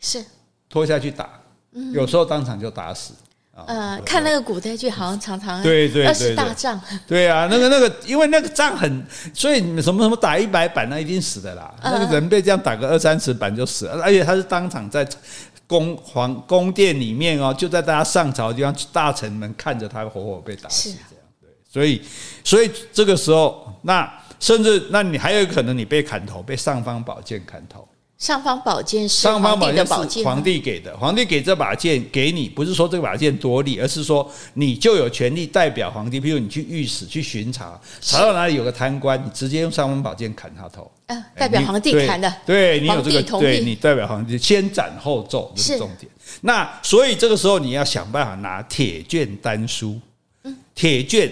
[0.00, 0.24] 是
[0.70, 1.28] 拖下去打，
[1.92, 3.12] 有时候当场就打死。
[3.66, 11.74] 呃，看那个古代剧，好像常常对对对，二十大仗，对啊，那个那个，因为那个仗很，所以什么什么打一百板，那一定死的啦。
[11.82, 15.06] 那个人被这样打个二三十板就死了，而且他是当场在
[15.66, 21.50] 宫皇宫殿里面哦，就在大家上朝的地方，大臣们看着他活活被打死，这样对。
[21.70, 22.02] 所以，
[22.42, 27.86] 所以这个时候，那甚至那你还有可能你被砍头，被尚方宝剑砍头。
[28.18, 30.96] 尚方宝剑是皇帝的宝剑，皇帝给的。
[30.96, 36.20] 皇帝给这把剑给你，不是说这把剑多利，而是说你就有权利代表皇帝。
[36.20, 40.90] 譬如你去御史去巡查，查到哪里有个贪官，你直接用尚方宝剑砍他头。
[41.06, 42.32] 嗯，代表皇帝砍的。
[42.44, 46.10] 对，你有这个，对你代表皇帝，先斩后奏，这是重点。
[46.40, 49.96] 那所以这个时候你要想办法拿铁卷丹书，
[50.42, 51.30] 嗯，铁绢。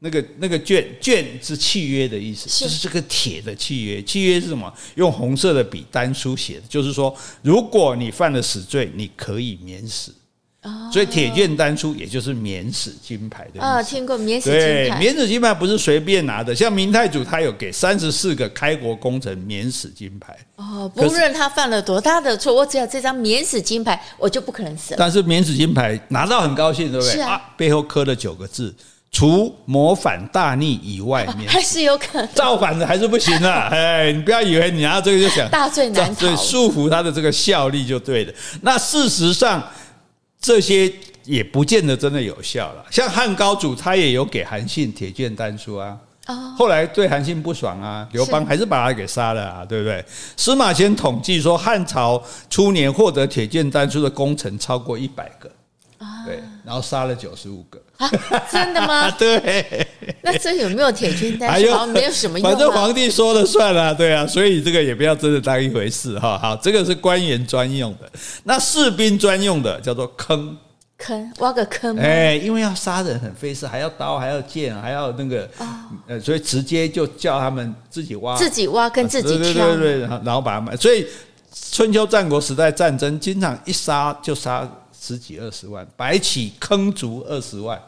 [0.00, 4.02] 那个那个卷卷是契约的意思，就是这个铁的契约。
[4.02, 4.72] 契约是什么？
[4.94, 10.14] 用红色的笔单书写的，就是说，如果你犯了死罪，你可以免死。
[10.92, 13.60] 所以铁券单书也就是免死金牌的意思。
[13.60, 14.88] 啊，听过免死金牌？
[14.90, 16.54] 对，免死金牌不是随便拿的。
[16.54, 20.36] 像明太祖他有给三十四个开国功臣免死金牌。
[20.56, 24.96] 哦，不论他犯了多大的错，我只要这张免死金牌，我就不可能死了。
[24.98, 27.22] 但是免死金牌拿到很高兴，对不对？
[27.22, 28.74] 啊，背后刻了九个字。
[29.12, 33.68] 除谋反大逆以外， 还是有可能造反的还是不行啊！
[33.74, 38.32] 哎，你不要以为你拿这个就想大罪难逃，束缚他的这个效力就对了。
[38.62, 39.62] 那事实上，
[40.40, 40.90] 这些
[41.24, 42.84] 也不见得真的有效了。
[42.90, 45.98] 像汉高祖他也有给韩信铁券丹书啊，
[46.56, 50.04] 后来对韩信不爽啊，刘邦还是把他给杀了啊，对不对？
[50.36, 55.50] 司马迁统计说，汉朝初年获得铁剑丹书的功臣超过一百个。
[56.24, 58.08] 对，然后杀了九十五个，啊，
[58.48, 59.10] 真的吗？
[59.18, 59.84] 对，
[60.22, 61.68] 那这有没有铁军丹书？
[61.72, 66.38] 好像没有什么用，反正皇帝说了算了，对啊，所以这个也不要真的当一回事哈。
[66.38, 68.08] 好，这个是官员专用的，
[68.44, 70.56] 那士兵专用的叫做坑，
[70.96, 75.50] 坑挖个坑，哎，因为要杀人很费事，还要刀，还要剑，还要那个，
[76.06, 81.04] 呃，所以直接就叫他们自己挖，自己挖跟自己挑，对对对，然后把他们，所以
[81.72, 84.64] 春秋战国时代战争经常一杀就杀。
[85.00, 87.80] 十几二十万，白起坑卒二十万，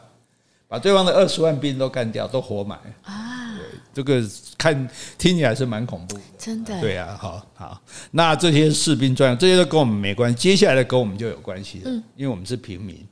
[0.67, 3.55] 把对方的二十万兵都干掉，都活埋啊！
[3.55, 6.81] 对，这个看听起来是蛮恐怖的，真的。
[6.81, 13.05] 对啊，好好，那这些士兵专用，这些都跟我们没关系，接下来的跟我们就有关系了，嗯，因为我们是平民。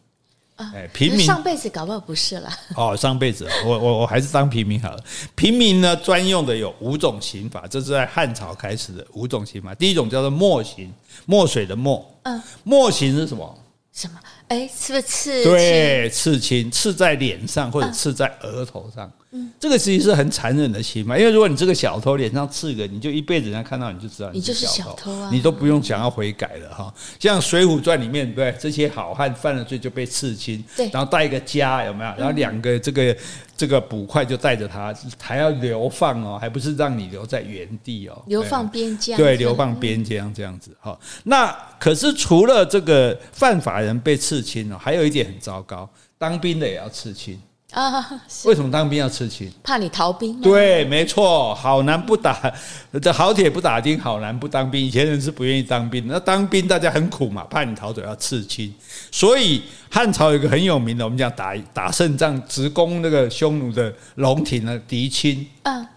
[0.55, 2.49] 哎，平民上辈子搞不好不是了。
[2.75, 5.03] 哦，上辈子我我我还是当平民好了。
[5.33, 9.73] 平民呢，专用的有五种刑法，这是在汉朝开始的五种刑法。
[9.73, 10.93] 第一种叫做墨刑，
[11.25, 12.07] 墨水的墨。
[12.23, 13.57] 嗯，墨刑是什么？
[14.01, 14.19] 什么？
[14.47, 15.43] 哎，是不是刺？
[15.43, 19.11] 对，刺青，刺在脸上或者刺在额头上。
[19.33, 26.93] 嗯，这个其实是很残忍的刑嘛，因为如果你这个小偷脸上刺个，你就一辈子人家看到你就知道你就是小偷啊，你都不用想要悔改了哈。
[27.17, 32.11] 像《水浒传》里面，对这些好汉犯了罪就被刺青，对，然后带一个枷，有没有？
[32.17, 33.15] 然后两个这个
[33.55, 40.99] 这个捕快就带着他，还要流放哦，还不是让你留在原地哦，流放边疆，对，流放边疆这样子哈。
[41.23, 47.41] 那可是除了这个犯法人被刺青哦，还有一点很糟糕，当兵的也要刺青。
[47.71, 49.51] 啊，为什么当兵要刺青？
[49.63, 50.39] 怕你逃兵。
[50.41, 52.53] 对，没错，好男不打
[53.01, 54.79] 这好铁不打钉，好男不当兵。
[54.85, 58.73] 以前人是不愿意当兵，那当兵大家很苦嘛，怕你逃走要刺青。
[59.09, 65.47] 所以汉朝有一个很有名的，我们讲打打胜仗直攻那个匈奴的龙庭呢，狄青。
[65.63, 65.87] 嗯。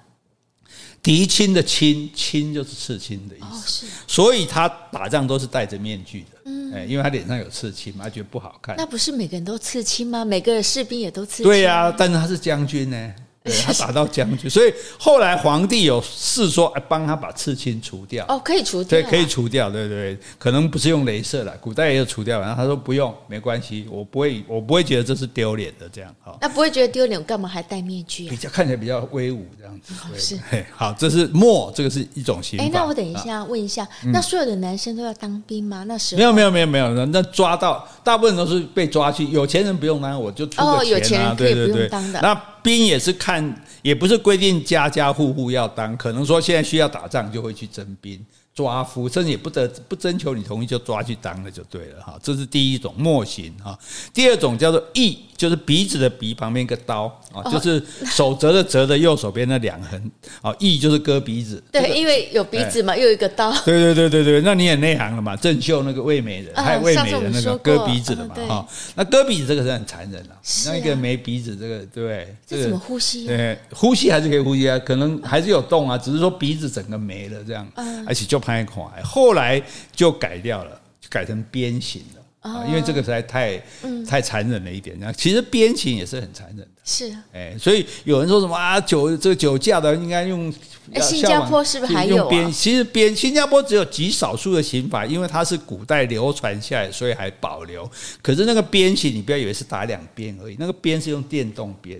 [1.03, 8.77] 狄青的青，青就是刺青的意思，所以他打仗都是戴着面具的，嗯，因为他脸上有刺青嘛，他觉得不好看。
[8.77, 10.25] 那不是每个人都刺青吗？
[10.25, 11.45] 每个士兵也都刺青。
[11.45, 13.15] 对呀，但是他是将军呢。
[13.45, 18.25] 对， 他打到将军，所以后来皇帝有事说，哎，帮他把刺青除掉。
[18.27, 18.99] 哦，可以除掉。
[18.99, 22.41] 对，可以除掉，对对对，可能不是用镭射了，古代也有除掉。
[22.41, 26.35] 然后他说不用，没关系，我不会，我不会觉得这是丢脸的，这样哈。
[26.41, 28.31] 那不会觉得丢脸，我干嘛还戴面具？
[28.31, 29.93] 比较看起来比较威武，这样子。
[30.19, 30.39] 是，
[30.75, 32.65] 好，这是墨，这个是一种刑法。
[32.65, 35.85] 哎，那我等一下问一下，那所有的男生都要当兵吗？
[35.87, 41.91] 那时候没有没有没有没有，那抓到大部分都是被抓去，有钱人不用当，我就出个钱啊，对对对。
[42.23, 48.19] 那兵也是看，也不是规定家家户户要当，可能说现在需要打仗就会去征兵，
[48.55, 53.79] 抓夫，甚至也不得不征求你同意就抓去当了就对了哈，这是第一种默行哈。
[54.15, 59.99] 第二种叫做义，就是鼻子的鼻旁边一个刀啊，就是手折的折的右手边那两横
[60.41, 61.61] 啊，縊就是割鼻子。
[61.73, 63.53] 对，因为有鼻子嘛，又有一个刀。
[63.65, 65.35] 对对对对对，那你也内行了嘛？
[65.35, 68.69] 郑秀那个魏美人，还有魏美人那个割鼻子的嘛哈。
[68.95, 70.31] 那割鼻子这个是很残忍的，
[70.67, 73.27] 那一个没鼻子这个对，这怎么呼吸？
[73.27, 77.67] 对，呼吸还是可以呼吸啊，可能还是有动啊，只是说鼻子整个没了这样，
[78.07, 78.45] 而且就。
[78.45, 79.63] 拍款，后来
[79.97, 82.65] 就改掉了，就改成鞭刑了啊！
[82.69, 83.61] 因为这个实在太
[84.07, 84.95] 太残忍了一点。
[85.01, 90.53] 那其实鞭刑也是很残忍的，是哎，所以有人说什么啊，酒这个酒驾的应该用。
[91.01, 92.53] 新加坡是不是还有鞭？
[92.53, 97.91] 其实鞭，新加坡只有极少数的刑法，因为它是古代流传下来，所以还保留。
[98.21, 101.99] 可是那个鞭刑，你不要以为是打两鞭而已，那个鞭是用电动鞭。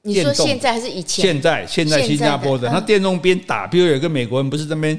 [0.00, 1.26] 你说现在还是以前？
[1.26, 4.98] 现在现在新加坡的，他电动鞭打，比如有个美国人不是那边。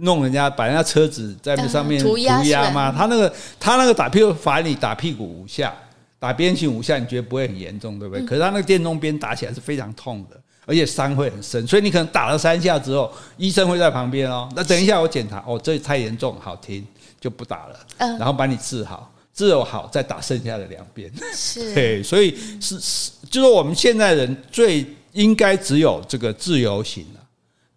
[0.00, 2.94] 弄人家把人家车子在那上面涂鸦吗？
[2.96, 5.74] 他那个他那个打，屁股罚你打屁股五下，
[6.18, 8.24] 打鞭刑五下，你觉得不会很严重，对不对？
[8.24, 14.48] 可是他那个电动鞭打起来是非常痛的，而且伤会很深，所以你可能打了三下之后，医生会在旁边哦。
[14.54, 16.86] 那等一下我检查，哦，这太严重，好停
[17.20, 21.10] 就不打了，然后把你治好，治好再打剩下的两边。
[21.34, 27.04] 是， 对，所以是是，就是我们现在人最应该只有这个自由刑。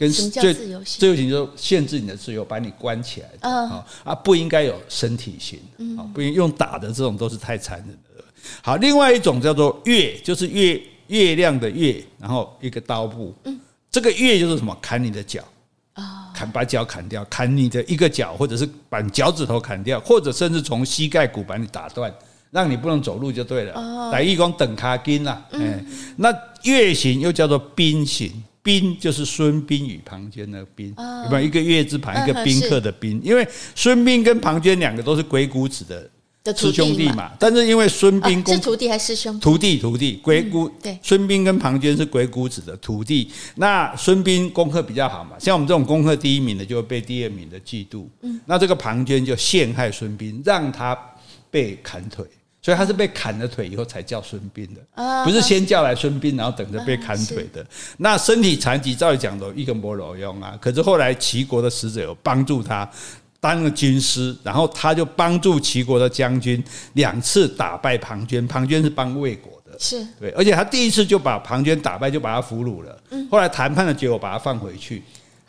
[0.02, 1.30] 跟最自由行？
[1.30, 3.28] 就限制你的自由，把你关起来。
[3.40, 5.60] 的啊啊，不应该有身体型。
[5.96, 8.24] 啊，不应用打的这种都是太残忍的。
[8.64, 13.32] 好，另外一种叫做月，就是月月亮的月，然后一个刀部，
[13.92, 14.76] 这个月就是什么？
[14.82, 15.44] 砍你的脚。
[15.94, 22.12] 啊，砍把脚砍掉，砍你的一个脚，或者是把你脚趾头砍掉，或者甚至从膝盖骨把你打断，
[22.50, 24.10] 让你不能走路就对了。
[24.12, 25.86] 来义工等卡金呐，哎，
[26.18, 26.34] 那
[26.64, 28.44] 月形又叫做宾刑。
[28.64, 33.20] 宾就是孙膑与庞涓的宾，有没有一个月字旁，一个宾客的宾？
[33.24, 36.08] 因为孙膑跟庞涓两个都是鬼谷子的
[36.56, 37.32] 师兄弟嘛。
[37.40, 39.40] 但是因为孙膑是徒弟还是师兄？
[39.40, 40.20] 徒弟，徒弟。
[40.22, 43.32] 鬼谷对，孙膑跟庞涓是鬼谷子的徒弟。
[43.56, 48.06] 那孙膑功课比较好嘛，像我们这种功课第一名的，就会被第二名的嫉妒。
[48.22, 50.96] 嗯那这个庞涓就陷害孙膑，让他
[51.50, 52.26] 被砍腿。
[52.62, 57.66] 所以他是被砍了腿以后才叫孙膑的，不是先叫来孙膑，然后等着被砍腿的。
[57.98, 60.56] 那身体残疾，照理讲都一个没路用啊。
[60.62, 62.88] 可是后来齐国的使者有帮助他
[63.40, 68.48] 当了军师，然后他就帮助齐国的将军两次打败庞涓。
[68.48, 73.04] 庞涓是帮魏国的，是对，而且他第一次就把庞涓打败，就把他俘虏了。
[73.10, 75.02] 嗯后来谈判的结果，把他放回去。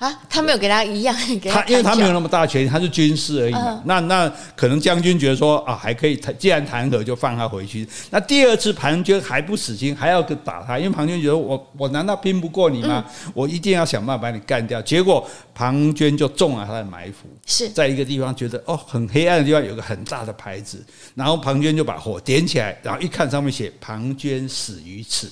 [0.02, 3.80] 啊，他没有给他一样，给他，他因为他没有那么大权力，他是军师而已嘛。
[3.84, 7.88] 那那可能将军觉得说啊，还可以，既然谈和，就放他回去。
[8.10, 13.04] 那第二次庞涓还不死心，还要打他，因为庞涓觉得我我难道拼不过你吗？
[13.32, 14.82] 我一定要想办法把你干掉。
[14.82, 20.84] 结果庞涓就中了他的埋伏，是在一个地方觉得哦很黑暗的地方有个很大的牌子，
[21.14, 25.30] 然后庞涓就把火点起来，然后一看上面写庞涓死于此，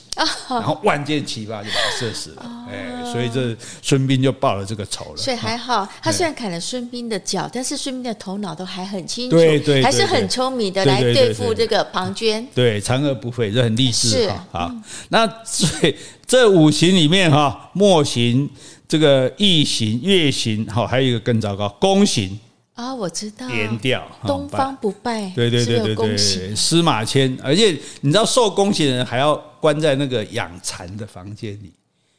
[0.48, 2.66] 然后万箭齐发就把他射死了。
[2.70, 4.59] 哎，所以这孙膑就报了。
[4.64, 5.88] 这个仇了，所以还好。
[6.02, 9.36] 他虽然砍了孙膑的脚，但是孙膑的头脑都还很清楚，
[9.82, 12.44] 还是很聪明的来对付这个庞涓。
[12.54, 14.46] 对，残而不废，这很励志哈。
[14.52, 14.72] 好，
[15.08, 15.94] 那所以
[16.26, 18.48] 这五行里面哈，墨行、
[18.88, 22.38] 这个縊刑、月行，好，还有一个更糟糕，宫行
[22.74, 31.72] 啊，我知道，连调，东方不败，对对对对对，司马迁，而且你知道受宫刑的人还要关在那个养蚕的房间里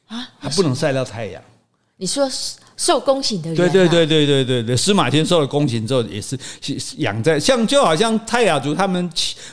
[0.07, 1.41] 啊，还不能晒到太阳。
[2.01, 2.27] 你说
[2.75, 6.35] 受宫刑的人，对对对对对对对，司马迁受了宫刑之后，也是
[6.97, 9.07] 养在像就好像泰雅族他们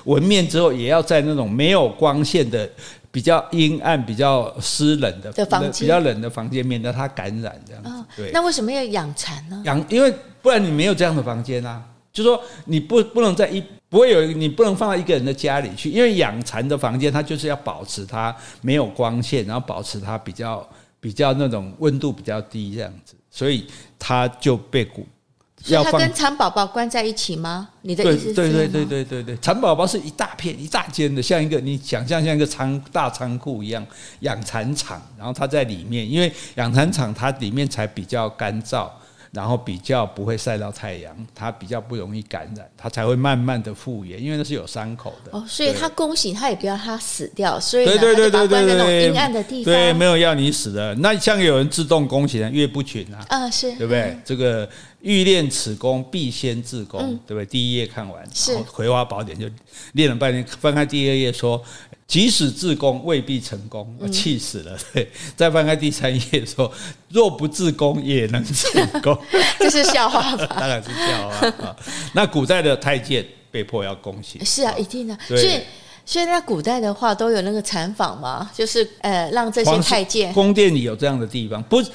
[0.05, 2.67] 纹面之后，也要在那种没有光线的、
[3.11, 7.91] 比较阴暗、比较湿冷的房间，比较冷的房间，免得它感染这样子。
[8.17, 9.61] 对，那为什么要养蚕呢？
[9.67, 11.83] 养，因为不然你没有这样的房间啊。
[12.11, 20.67] 就说你不不能在一不会有你不能放到一个人的家里去，因为养蚕的房间，它就是要保持它没有光线，然后保持它比较。
[21.01, 23.67] 比较那种温度比较低这样子，所以
[23.99, 25.07] 它就被鼓。
[25.67, 27.69] 要它跟蚕宝宝关在一起吗？
[27.83, 28.35] 你的意思是？
[28.35, 33.85] 对对对对对对，蚕宝宝是一大片一大间的，像一个你想象像一个仓大仓库一样
[34.21, 38.89] 养蚕场，然后它在里面，因为养蚕场它里面才比较干燥。
[39.31, 45.31] 然后比较不会晒到太阳，它比较不容易感染，它才会慢慢的复原，因为那是有伤口的。
[45.33, 50.95] 哦，所以它宫刑他也不要它死掉，所以对对对对对对，阴暗的地方，对，没有要你死的。
[50.97, 54.19] 那像有人自动宫刑，岳不群啊，嗯是，对不对？
[54.25, 54.69] 这个
[55.01, 57.47] 欲练此功，必先自宫，对不对？
[57.47, 59.47] 第一页看完，是《葵花宝典》就
[59.93, 61.63] 练了半天，翻开第二页说，
[62.09, 64.75] 即使自宫未必成功，气死了。
[64.95, 66.73] 对，再翻开第三页说，
[67.11, 69.17] 若不自宫也能成功，
[69.61, 70.47] 这是笑话吧？
[70.59, 71.77] 当然是笑话。
[72.15, 75.17] 那古代的太监被迫要宫刑，是啊，一定的。
[75.29, 75.61] 所以，
[76.07, 81.91] 所以在古代的话，都有那个禅房嘛，就是呃，让这些太监宫殿里有这样的地方，不是。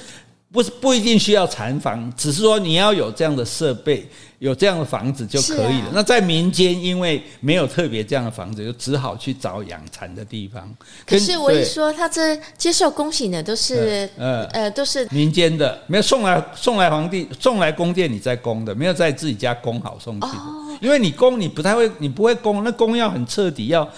[0.53, 5.87] 不是不一定需要禅房，只是说你要有这样的设备，有这样的房子就可以了。
[5.87, 10.71] 啊、那在民间，因为没有特别这样的房子，就只好去找养蚕的地方。
[11.07, 20.33] 可是我一说，他这接受宫刑的都是呃呃都是民间的，没有送来送来皇帝送来宫殿，你再供的，没有在自己家供好送去的。
[20.33, 23.89] 哦、因为你供你不太会，你不会供，那供要很彻底要。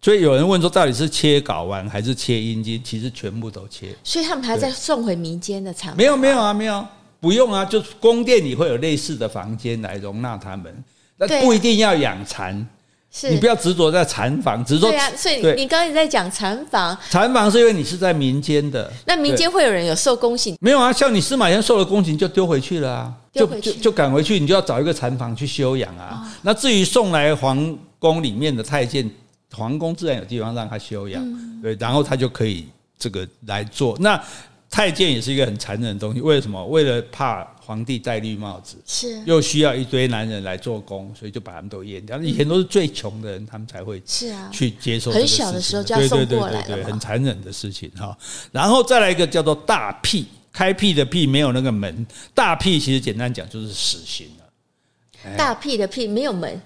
[0.00, 2.80] 所以有人问说，到底是切睾丸还是切阴茎？
[2.84, 3.88] 其实全部都切。
[4.04, 5.96] 所以他们还在送回民间的场。
[5.96, 6.86] 没有没有啊，没有，
[7.18, 10.72] 不用啊，就宫殿里会有类似的房间来容纳他们。
[11.16, 12.64] 那不一定要养蚕，
[13.10, 14.88] 是你不要执着在禅房，只是说。
[14.88, 16.96] 对啊，所以你刚才在讲禅房。
[17.10, 18.88] 禅房是因为你是在民间的。
[19.04, 20.56] 那民间会有人有受宫刑？
[20.60, 26.22] 没有啊，像你司马迁受了宫刑就丢回去了啊，就就就赶回去，你就要找一个禅房去休养啊。
[26.22, 29.10] 哦、那至于送来皇宫里面的太监。
[29.52, 32.66] 皇宫自然有地方让他休养，对，然后他就可以
[32.98, 33.96] 这个来做。
[34.00, 34.22] 那
[34.70, 36.62] 太监也是一个很残忍的东西，为什么？
[36.66, 42.18] 为了怕皇帝戴绿帽子，是又需要一堆男人来做工，所以就把他们都阉掉。
[42.20, 45.10] 以前都是最穷的人，他们才会是啊去接受。
[45.10, 48.16] 很小的时候就要送过来，对，很残忍的事情哈。
[48.52, 55.34] 然后再来一个叫做大辟，开辟的辟没有那个门，大辟其实简单讲就是死刑了。
[55.34, 56.60] 大辟的辟没有门。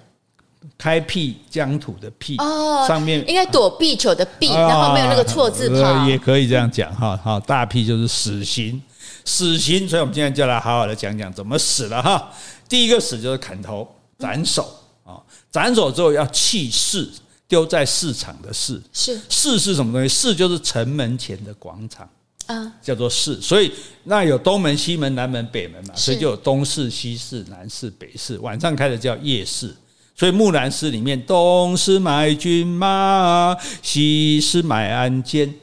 [0.79, 7.19] 开辟疆土的辟，哦，上面应该躲避球的避，然后没有那个错字旁，也可以这样讲哈。
[7.23, 8.81] 好，大辟就是死刑，
[9.25, 12.31] 死刑，所以我们今天就来好好的讲讲怎么死了哈。
[12.69, 13.89] 第一个死就是砍头
[14.19, 14.63] 斩首
[15.05, 17.09] 啊，斩首之后要弃市，
[17.47, 20.09] 丢在市场的市是市是什么东西？
[20.09, 22.09] 市就是城门前的广场
[22.47, 23.41] 啊，叫做市。
[23.41, 23.71] 所以
[24.05, 28.39] 那有东门、西门、南门、北门嘛，所以就有东市、西市、南市、北市。
[28.39, 29.75] 晚上开的叫夜市。
[30.15, 35.23] 所以《木兰诗》里面，东是买骏马，西是买鞍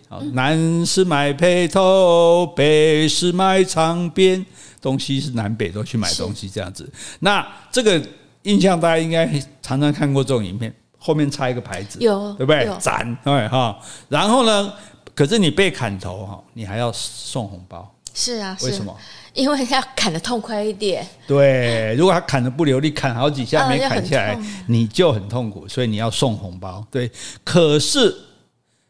[0.10, 4.44] 啊，南是买辔头，北是买长鞭，
[4.82, 6.92] 东西是南北都去买东西这样子。
[7.20, 8.02] 那这个
[8.44, 9.28] 印象大家应该
[9.62, 12.68] 常常看过这种影片，后面插一个牌子，有对不对？
[12.80, 13.80] 斩对哈。
[14.10, 14.74] 然后呢，
[15.14, 17.96] 可是你被砍头哈，你还要送红包。
[18.16, 18.98] 是啊，为什么？
[19.40, 21.08] 因为要砍得痛快一点。
[21.26, 24.38] 对，如果他砍得不流利，砍好几下没砍下来，
[24.68, 26.86] 你就很痛苦，所以你要送红包。
[26.92, 27.10] 对，
[27.46, 28.14] 可是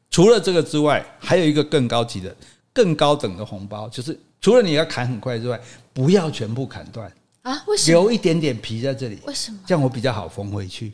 [0.09, 2.35] 除了这个之外，还有一个更高级的、
[2.73, 5.59] 更高等的红包，就是除了你要砍很快之外，
[5.93, 7.11] 不要全部砍断
[7.43, 7.99] 啊，为什么？
[7.99, 9.59] 留一点点皮在这里，为什么？
[9.67, 10.93] 这样我比较好缝回去。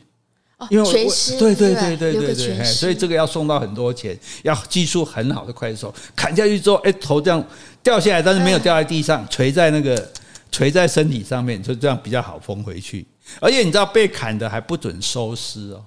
[0.70, 7.44] 因为我对对对对对对，所以这个要送到很多钱，要技术很好的快手，砍下去之后，哎，头这样
[7.86, 10.10] 掉下来，但是没有掉在地上，垂在那个
[10.50, 13.06] 垂在身体上面，就这样比较好缝回去。
[13.40, 15.84] 而且你知道被砍的还不准收尸哦，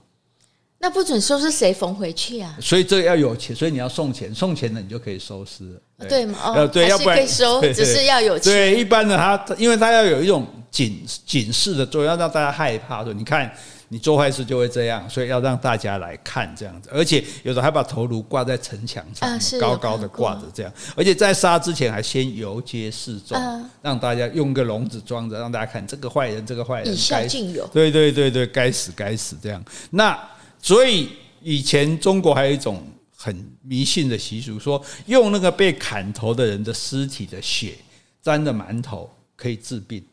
[0.80, 2.56] 那不准收尸谁缝回去啊？
[2.62, 5.78] 所以这个要有钱，所以你要送钱，送钱的你就可以收尸，
[6.08, 6.40] 对吗？
[6.42, 8.54] 哦，对，要不然可以收，只是要有钱。
[8.54, 13.54] 对，一般的他，因为他要有一种警警示的作用，要让大家害怕说，你看。
[13.92, 23.36] 你做坏事就会这样，所以要让大家来看这样子，而且有时候还把头颅挂在城墙上，高高的挂着这样，而且在杀之前还先游街示众，
[23.82, 29.64] 让大家用个笼子装着，让大家看这个坏人，这个坏人，以孝敬友，对对对对，该死该死这样。
[29.90, 30.18] 那
[30.62, 31.10] 所以
[31.42, 32.86] 以前中国还有一种
[33.18, 37.74] 很迷信的习俗，说用那个被砍头的人的尸体的血
[38.22, 40.06] 沾的馒头可以治病。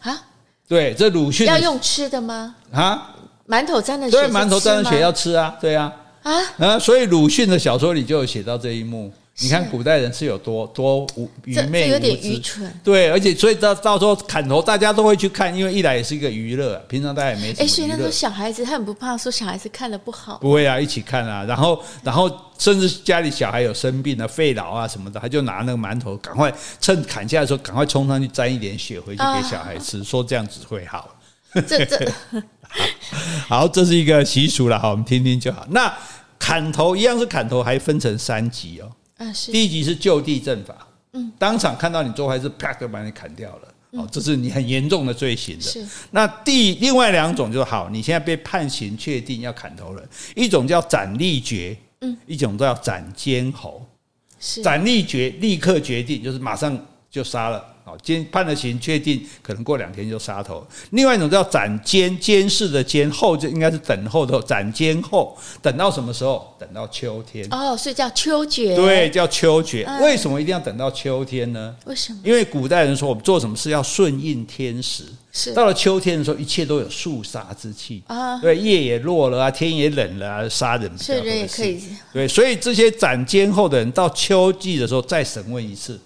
[0.00, 0.28] 啊。
[0.68, 2.54] 对，这鲁迅要用吃的吗？
[2.72, 3.14] 啊，
[3.48, 5.92] 馒头沾的血，对，馒头沾的血要吃啊，对啊，
[6.22, 9.12] 啊啊，所以鲁迅的小说里就有写到这一幕。
[9.40, 12.72] 你看古代人是有多多无愚昧，有点愚蠢。
[12.84, 17.64] 对，而且所以到到时候砍头，大家都会去看，因为一来也是一个娱乐，平常大家也没什么。
[17.64, 20.38] 哎，所以那时候小孩子他很不怕说小孩子看了不好。
[20.38, 31.12] 不会啊，一起看啊，然后然后甚至家里小孩有生病啊、肺痨啊什么的，他就拿那个馒头，赶快趁砍下来的时候，赶快冲上去沾一点血回去给小孩吃，说这样子会好。
[31.66, 32.08] 这这
[33.48, 35.66] 好，好，这是一个习俗了，好，我们听听就好。
[35.70, 35.92] 那
[36.38, 38.88] 砍头一样是砍头，还分成三级哦。
[39.18, 39.52] 啊，是。
[39.52, 45.62] 第一级是就地正法，嗯，当场看到你做坏事，啪就把你砍掉了，哦，这是你很严重的罪行的。
[45.62, 45.86] 是。
[46.10, 50.02] 那第另外两种就是好，你现在被判刑确定要砍头了，
[50.34, 53.86] 一种叫斩立决，嗯，一种叫斩监候。
[54.40, 54.62] 是。
[54.62, 56.76] 斩立决，立刻决定就是马上
[57.14, 57.64] 就杀了。
[57.84, 60.66] 好，监判了刑，确定可能过两天就杀头。
[60.90, 66.56] 另外一种叫斩监，监视的监，候就应该是等候的斩监候，等到什么时候？
[66.58, 67.46] 等到秋天。
[67.52, 68.74] 哦，所以叫秋决。
[68.74, 69.84] 对，叫秋决。
[69.86, 71.76] 嗯、为什么一定要等到秋天呢？
[71.84, 72.18] 为什么？
[72.24, 75.04] 因为古代人说，我们做什么事要顺应天时。
[75.30, 75.52] 是。
[75.52, 78.40] 到了秋天的时候，一切都有肃杀之气啊。
[78.40, 80.90] 对，夜也落了啊，天也冷了啊，杀人。
[80.98, 81.78] 是人也可以。
[82.14, 86.00] 对，所以这些斩监候的人，到秋季的时候再审问一次。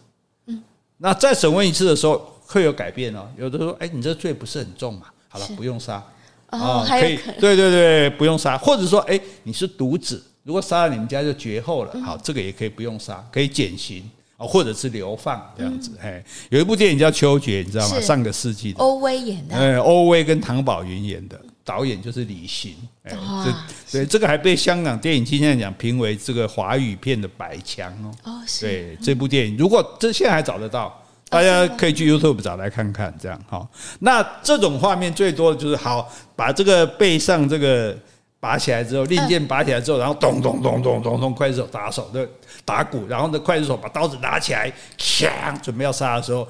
[0.98, 3.26] 那再审问一次的时候会有改变哦。
[3.36, 5.06] 有的说，哎，你这罪不是很重嘛？
[5.28, 6.02] 好了，不用杀
[6.50, 8.56] 哦，可以，对对对，不用杀。
[8.56, 12.00] 或者说，哎，你是独子，如果杀了你们家就绝后了。
[12.00, 14.02] 好，这个也可以不用杀，可以减刑
[14.38, 15.90] 啊，或者是流放这样子。
[16.00, 18.00] 哎，有一部电影叫《秋决》，你知道吗？
[18.00, 19.54] 上个世纪的，欧威演的。
[19.54, 21.38] 哎，欧威跟唐宝云演的，
[21.68, 22.74] 导演就是李行。
[23.02, 23.12] 哎，
[23.44, 28.10] 这对这个还被香港电影金像奖评为这个华语片的百强哦。
[28.24, 28.66] 哦，是。
[28.66, 30.98] 对这部电影，如果这现在还找得到，
[31.28, 33.68] 大家可以去 YouTube 找来看看，这样哈。
[33.98, 37.94] 那这种画面最多的就是好，把这个背上这个
[38.40, 42.28] 拔起来之后，令箭拔起来之后，然后咚咚咚咚咚咚，刽子手打手的
[42.64, 45.28] 打鼓，然后呢，刽子手把刀子拿起来，锵，
[45.60, 46.46] 准备要杀的时候，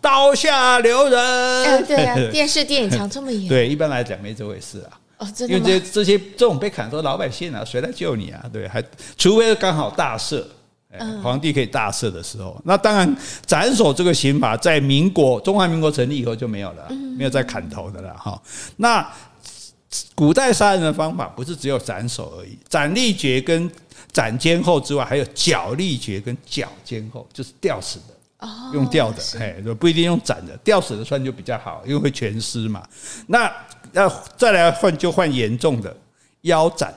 [0.00, 1.64] 刀下留人。
[1.64, 3.48] 哎，对啊， 电视电影常这么演。
[3.48, 5.00] 对，一般来讲没这回事啊。
[5.18, 8.44] 哦，真的因为这这些这种被砍都是老百姓啊，谁来救你啊？
[8.52, 8.82] 对，还
[9.16, 10.44] 除非是刚好大赦。
[11.22, 18.40] 皇帝可以大赦的时候，那当然斩首这个刑罚在民国中华民国成立以后就没有了，没有再砍头的了哈。
[18.78, 19.06] 那
[20.14, 23.70] 古代杀人的方法不是只有斩首而已，斩立决跟
[24.12, 32.86] 斩监候之外，还有绞立决跟绞监候，就是吊死的，用吊的，哎，不一定用斩的，吊死的算就比较好，因为会全尸嘛。
[33.26, 33.50] 那
[33.92, 35.96] 要再来换就换严重的
[36.42, 36.94] 腰斩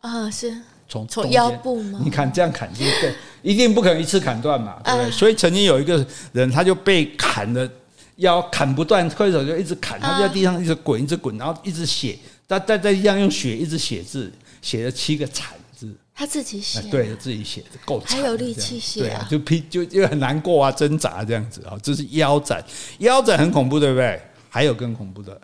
[0.00, 0.54] 啊，是。
[0.86, 1.98] 从从腰部吗？
[2.04, 5.10] 你看这样砍就对，一定不可能一次砍断嘛，对不对？
[5.10, 7.68] 所以曾经有一个人，他就被砍的
[8.16, 15.92] 腰砍不断，刽手就一直砍，他就在地上一直滚，一直滚，然后一直写，他在在地上用血一直写字，写了七个惨字。
[16.14, 22.64] 他自己写，对，自己写的够惨，还有力气写啊，就拼就就很难过啊，挣扎这样子啊，这是腰斩，
[22.98, 24.20] 腰斩很恐怖，对不对？
[24.48, 25.40] 还有更恐怖的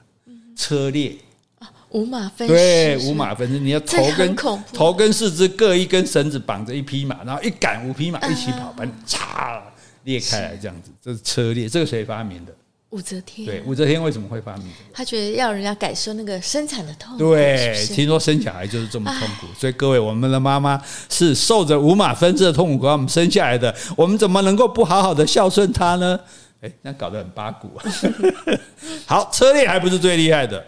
[0.55, 1.17] 车裂。
[1.89, 4.37] 五马分尸，对，五马分尸，你要头跟
[4.73, 9.61] 头跟四肢各一根绳子绑着一匹马，然后一赶五匹马一起跑，把你嚓
[10.05, 11.69] 裂开来，这样子，这是车裂。
[11.69, 12.55] 这个谁发明的？
[12.91, 13.47] 武则天。
[13.47, 14.67] 对，武则天为什么会发明？
[14.93, 17.19] 她觉得要人家感受那个生产的痛苦。
[17.19, 26.19] 对，听说生小孩就是这么痛苦，所以各位，我们的妈妈是受着五马分尸的痛苦把我们生下来的，我们怎么能够不好好的孝顺她呢？
[26.61, 27.85] 哎，那搞得很八股啊。
[29.07, 30.63] 好，车裂还不是最厉害的。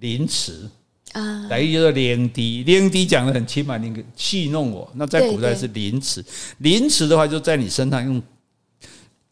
[0.00, 0.68] 凌迟
[1.12, 4.86] 啊，来一个叫做凌敌，凌敌讲的很轻嘛，你戏弄我。
[4.94, 6.22] 那在古代是凌迟，
[6.58, 8.22] 凌迟的话就在你身上用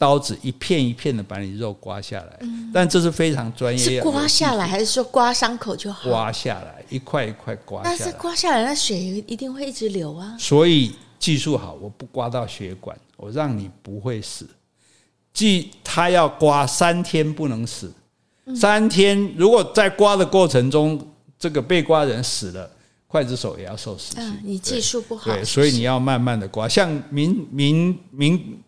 [0.04, 2.38] 刀子一片一片的把你肉刮下来，
[2.74, 3.82] 但这是非常专业。
[3.82, 6.10] 是刮下来还是说刮伤口就好？
[6.10, 7.96] 刮下来，一块一块刮下来。
[7.96, 10.36] 但是刮下来，那血一定会一直流啊。
[10.38, 14.46] 所以技术好，我不刮到血管，我让你不会死。
[15.32, 17.90] 即他要刮三天不能死。
[18.54, 21.00] 三天，如果在刮的过程中，
[21.38, 22.70] 这个被刮人死了，
[23.08, 24.38] 刽子手也要受死刑。
[24.42, 26.68] 你技术不好，对，所以你要慢慢的刮。
[26.68, 28.58] 像明明明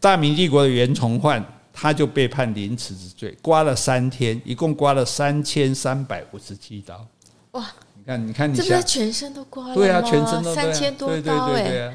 [0.00, 7.06] 大明帝国的袁崇焕，他就被判凌迟之罪，刮了三天，一共刮了三千三百五十七刀。
[7.52, 7.66] 哇！
[7.96, 11.94] 你看，你看，你这全身都刮了，对啊，全身都三千多刀，对对啊，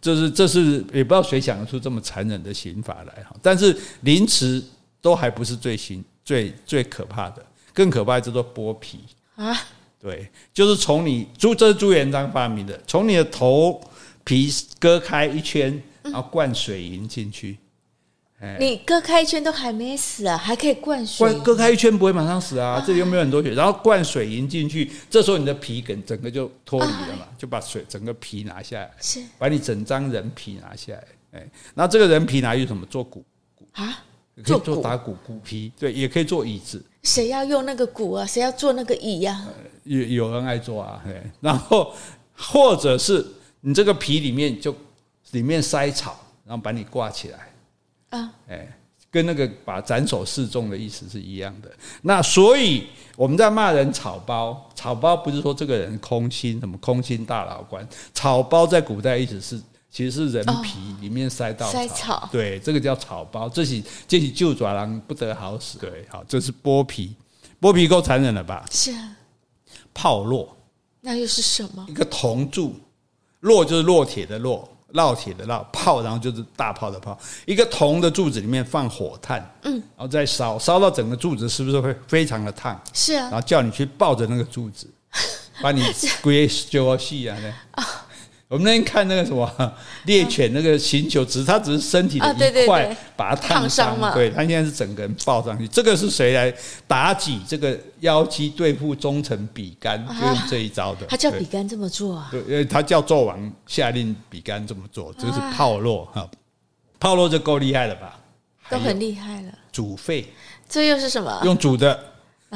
[0.00, 3.34] 这是这是也不知道谁想得出这么残忍的刑法来哈。
[3.42, 4.62] 但是凌迟
[5.00, 6.04] 都还不是最刑。
[6.26, 8.98] 最最可怕的，更可怕叫做剥皮
[9.36, 9.56] 啊！
[10.00, 13.80] 对，就是从你朱，这是朱元璋发明的，从你的头
[14.24, 15.80] 皮割开一圈，
[16.10, 17.58] 然后灌水银进去。
[18.60, 21.32] 你割开一圈都还没死啊，还可以灌水？
[21.40, 31.04] 割开一圈不会马上死啊，这里又没有很多血，然后灌水银进去，这时候你的皮梗整个就脱离了嘛，就把水整个皮拿下来，是把你整张人皮拿下来。
[31.32, 33.24] 哎，那这个人皮拿去什么做骨
[33.72, 34.04] 啊？
[34.44, 36.84] 可以做打鼓鼓皮，对，也可以做椅子。
[37.04, 38.26] 谁要用那个鼓啊？
[38.26, 39.48] 谁要做那个椅呀、啊？
[39.84, 41.22] 有有人爱做啊，对。
[41.40, 41.90] 然后
[42.36, 43.26] 或者是
[43.62, 44.76] 你这个皮里面就
[45.36, 47.52] 里面塞草，然后把你挂起来
[48.10, 48.66] 啊，哎，
[49.10, 51.70] 跟那个把斩首示众的意思是一样的。
[52.00, 59.60] 那所以我们在骂人草包，草包不是说这个人空心，什么空心大老官，草包在古代意思是。
[59.88, 67.16] 其实是人皮里面塞稻草，塞草，对，这个叫草包，这是这是旧爪狼不得好死，对，好，这是剥皮，
[67.58, 68.66] 剥皮够残忍了吧？
[68.70, 69.16] 是啊，
[69.94, 70.46] 炮烙，
[71.00, 71.86] 那又是什么？
[71.88, 72.74] 一个铜柱，
[73.40, 74.62] 烙就是烙铁的烙，
[74.96, 77.16] 烙铁的烙，炮，然后就是大炮的炮。
[77.44, 82.80] 一个铜的柱子里面放火炭，嗯，然后再烧，烧到整个柱子是不是会非常的烫？
[82.92, 84.88] 是啊，然后叫你去抱着那个柱子，
[85.62, 85.82] 把你
[86.22, 87.36] 龟揪细啊！
[88.48, 89.50] 我们那天看那个什么
[90.04, 94.14] 猎犬那个星球，只是它只是身体的一块，把它烫伤嘛。
[94.14, 95.66] 对，它现在是整个人抱上去。
[95.66, 96.52] 这个是谁来
[96.88, 101.06] 妲己这个妖姬对付忠臣比干，就用这一招的。
[101.06, 102.28] 他叫比干这么做啊？
[102.30, 106.28] 对，因为他叫纣王下令比干这么做，这是炮烙哈。
[107.00, 108.16] 炮烙就够厉害了吧？
[108.70, 109.52] 都很厉害了。
[109.72, 110.24] 煮沸，
[110.68, 111.40] 这又是什么？
[111.44, 111.98] 用煮的。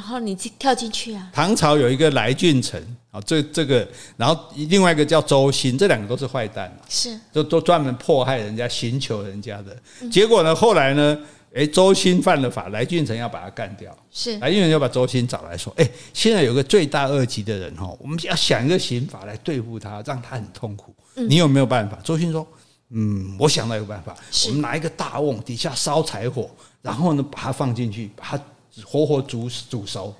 [0.00, 1.28] 然后你跳进去啊？
[1.30, 3.86] 唐朝有一个来俊臣啊，这这个，
[4.16, 9.76] 然后另外一个叫周兴，这两个都是坏蛋，是，就都专门迫害人家、刑求人家的。
[10.08, 11.18] 结果呢，后来呢，
[11.54, 13.94] 哎，周兴犯了法，来俊臣要把他干掉。
[14.10, 20.94] 是，来俊臣要把周兴找来说，哎，现在有个罪大恶极的人哈，我们要想一个刑法来对付他，让他很痛苦。
[21.14, 21.98] 你有没有办法？
[22.02, 22.48] 周兴说，
[22.88, 26.48] 嗯，我想到一个办法，我们拿一个大瓮，底下烧柴火，
[26.80, 28.42] 然后呢，把它放进去，把它。
[28.84, 30.14] 活活煮煮熟。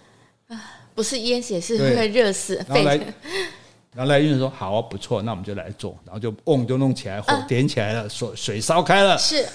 [0.48, 0.61] 啊，
[0.94, 2.57] 不是淹死，是会热死。
[2.68, 2.96] 然后来，
[3.94, 9.16] 然后来运说好啊，不错，那我们就来做，然后就瓮就弄起来，火点起来了，水水烧开了。
[9.18, 9.46] 是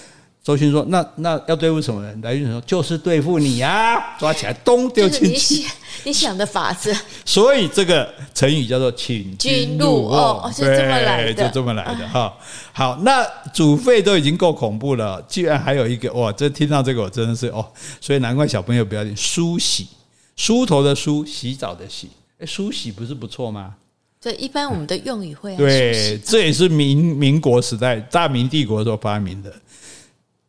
[0.46, 2.20] 周迅说，那那要对付什么人？
[2.22, 5.66] 来运说就是对付你呀， 抓起来咚丢进去。
[6.04, 12.32] 你想的法子， 所以这个成语叫做请君入瓮，是这么来的，就这么来的哈。
[12.72, 16.30] 好，那煮沸都已经够恐怖了，居然还有一个哇！
[16.30, 17.66] 这听到这个我真的是哦，
[18.00, 19.88] 所以难怪小朋友不要听梳洗，
[20.36, 23.74] 梳头的梳，洗澡的洗，哎，梳洗不是不错吗？
[24.22, 29.52] 对，一般我们的用语会对，这也是民民国时代大明帝国时候发明的，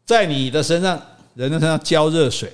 [0.08, 1.00] 在你的身上，
[1.36, 2.52] 人的身上浇热水。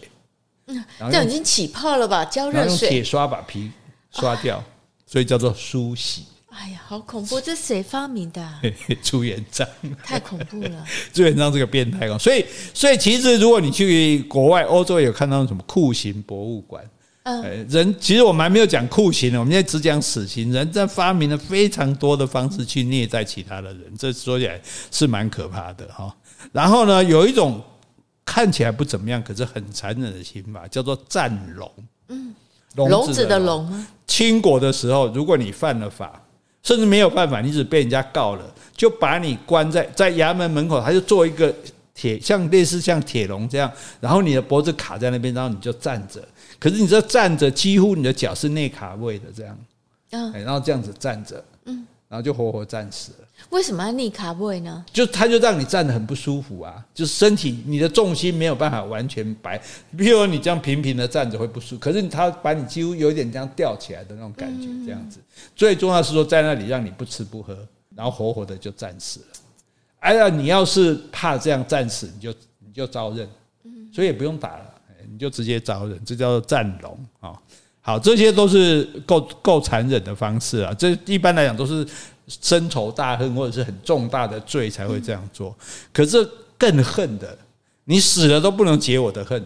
[0.66, 2.26] 嗯，这样已经起泡了吧？
[2.26, 3.72] 浇热水，用铁刷把皮
[4.12, 4.66] 刷掉，啊、
[5.06, 6.26] 所以叫做梳洗。
[6.49, 7.41] 哎呀，好恐怖！
[7.41, 8.62] 这谁发明的、啊？
[9.04, 9.68] 朱元璋，
[10.04, 10.86] 太恐怖了。
[11.12, 16.84] 朱元璋这个变态哦，所以，所以其实如果你去国外，欧洲有看到什么酷刑博物馆，
[17.24, 20.51] 嗯，人其实我们还没有讲酷刑呢，我们现在只讲死刑。
[20.51, 26.16] 人在发明了非常多的方式去虐待其他的人，这说起来是蛮可怕的哈。
[26.52, 27.62] 然后呢，有一种。
[28.26, 31.70] 看起来不怎么样，可是很残忍的刑法叫做战笼。
[32.08, 32.34] 嗯，
[32.76, 33.86] 笼子的笼吗？
[34.08, 36.24] 清国的时候，如果你犯了法，
[36.64, 41.54] 甚至没有办法，你只被人家告了，就把你关在在衙门门口，他就做一个
[41.94, 43.70] 铁，像类似像铁笼这样，
[44.00, 46.26] 然后你的脖子卡在那边，然后你就站着。
[46.58, 49.58] 可是你这站着，几乎你的脚是内卡位的这样，
[50.12, 51.86] 嗯，然后这样子站着，嗯。
[52.14, 53.28] 然后就活活战死了。
[53.49, 54.86] 为什么要逆卡位呢？
[54.93, 59.59] 就它就让你站得很不舒服啊，就是身体你的重心没有办法完全摆。
[59.97, 65.20] 比如说你这样平平的站着会不舒服，可是它把你几乎有一点这样吊起来的那种感觉，这样子。
[65.55, 67.57] 最重要是说在那里让你不吃不喝，
[67.95, 69.26] 然后活活的就战死了。
[70.01, 73.28] 哎呀，你要是怕这样战死，你就你就招认，
[73.91, 74.66] 所以也不用打了，
[75.11, 77.34] 你就直接招认，这叫做战龙啊。
[77.86, 80.74] 好，这些都是够够残忍的方式啊！
[80.80, 81.86] 这一般来讲都是
[82.28, 85.54] 深仇大恨或者是很重大的罪才会这样做。
[85.92, 86.26] 可是
[86.58, 87.38] 更恨的，
[87.84, 89.46] 你死了都不能解我的恨，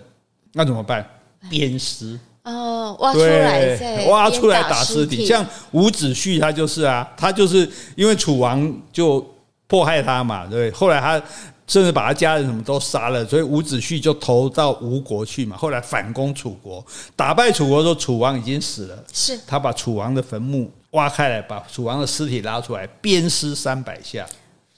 [0.53, 1.03] 那怎么办？
[1.49, 5.25] 鞭尸哦，挖出来，挖出来打尸体。
[5.25, 9.25] 像伍子胥他就是啊，他就是因为楚王就
[9.65, 11.19] 迫害他嘛，对，后来他。
[11.67, 15.57] 甚至把他家人什么都杀了，所以伍子胥就投到吴国去嘛。
[15.57, 16.83] 后来反攻楚国，
[17.15, 19.03] 打败楚国的时候，楚王已经死了。
[19.13, 24.25] 是他把楚王的坟墓挖开来，把楚王的尸体拉出来，鞭尸三百下。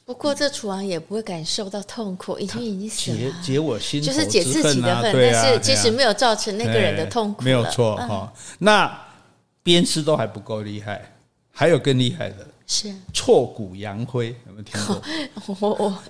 [0.04, 3.18] 不过这楚王也不会感受到痛苦，已经已经死了。
[3.44, 7.44] 解解我心就是解自己的恨，啊，但是其实没有造成那个人的痛苦。
[7.44, 8.34] 没有错哈。
[8.58, 9.00] 那
[9.62, 11.14] 鞭尸都还不够厉害，
[11.52, 12.38] 还有更厉害的。
[12.72, 15.02] 是挫骨扬灰，有没有听过？
[15.60, 16.04] 我我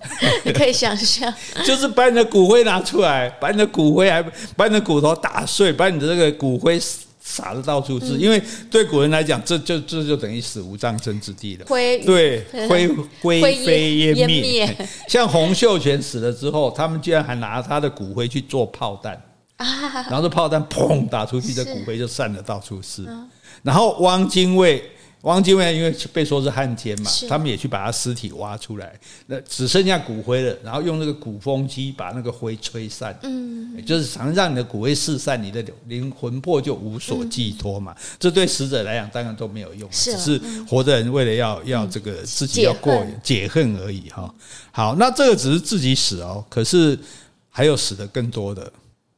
[0.43, 1.33] 你可以想象，
[1.65, 4.21] 就是把你的骨灰拿出来，把你的骨灰还
[4.57, 6.77] 把你的骨头打碎，把你的这个骨灰
[7.21, 8.17] 撒的到处是。
[8.17, 11.65] 因为对古人来讲，这就这就等于死无葬身之地了。
[11.65, 12.89] 灰对 灰
[13.21, 14.87] 灰飞烟灭。
[15.07, 19.13] 像洪秀全死了之后，他们居然还拿他的骨灰去做炮弹
[19.55, 19.65] 啊！
[20.09, 23.07] 然后这炮弹砰打出去，这骨灰就散的到处是。
[23.63, 24.83] 然后汪精卫。
[25.21, 37.95] 汪精卫因为被说是汉奸嘛，他们也去把他尸体挖出来，那只剩下骨灰了，然后用那个鼓风机把那个灰吹散，嗯，就是想让你的骨灰四散，你的灵魂魄就无所寄托嘛。
[38.19, 42.93] 这对死者来讲当然都没有用，只是活的人为了要要这个自己要过
[43.23, 43.69] 解恨。
[43.79, 44.33] 而已哈。
[44.71, 46.97] 好，那这个只是自己死哦，可是
[47.49, 48.71] 还有死的更多的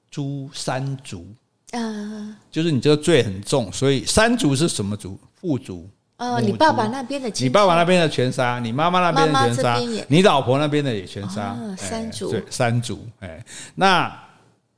[0.10, 1.26] 诛三族。
[1.72, 5.18] 啊，就是你这个罪很重，所以三族是什么族？
[5.42, 14.24] 部族哦，你爸爸那边的，你爸爸那边的全杀，你妈妈那边的全杀，妈妈你老婆那边的也全杀，哦，三族，对，三族，哎，那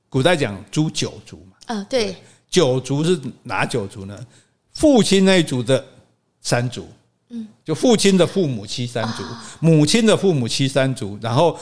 [0.08, 2.16] 古代讲诛九族嘛，啊，对，
[2.50, 4.18] 九族是哪九族呢？
[4.72, 5.84] 父亲那一族的
[6.40, 6.88] 三族，
[7.28, 9.24] 嗯，就父亲的父母妻三族，
[9.60, 11.60] 母亲的父母妻三族，然后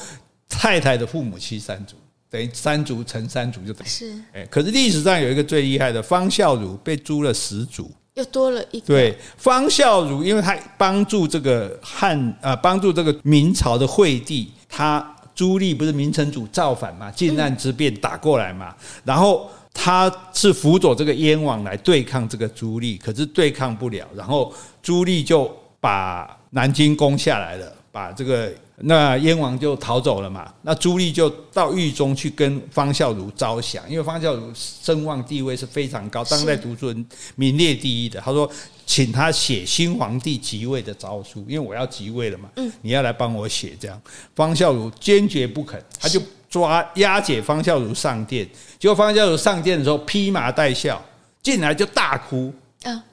[0.47, 1.95] 太太的父母妻三族，
[2.29, 7.91] 等于三族乘三族就等于是，哎，可是历史上有一个最厉害的方孝孺被诛了十族。
[8.15, 8.87] 又多了一个。
[8.87, 24.53] 对方孝孺，因为他帮助这个汉呃，帮助这个明朝的惠帝，他朱棣不是明成祖造反嘛，靖难之变打过来嘛，然后他是辅佐这个燕王来对抗这个朱棣，可是对抗不了，然后
[24.83, 25.49] 朱棣就
[25.79, 28.51] 把南京攻下来了，把这个。
[28.83, 38.19] 那燕王就逃走了嘛，那朱棣就到狱中去跟方孝孺招降，因为方孝孺声望地位是非常高，当代读书人名列第一的。
[38.21, 38.49] 他说，
[38.87, 42.49] 请他写新皇帝即位的诏书，因为我要即位了嘛，
[42.81, 44.01] 你要来帮我写这样。
[44.33, 46.19] 方孝孺坚决不肯，他就
[46.49, 50.99] 抓押解方孝孺上殿，结果方孝孺上殿的时候披麻戴孝，
[51.43, 52.51] 进来就大哭。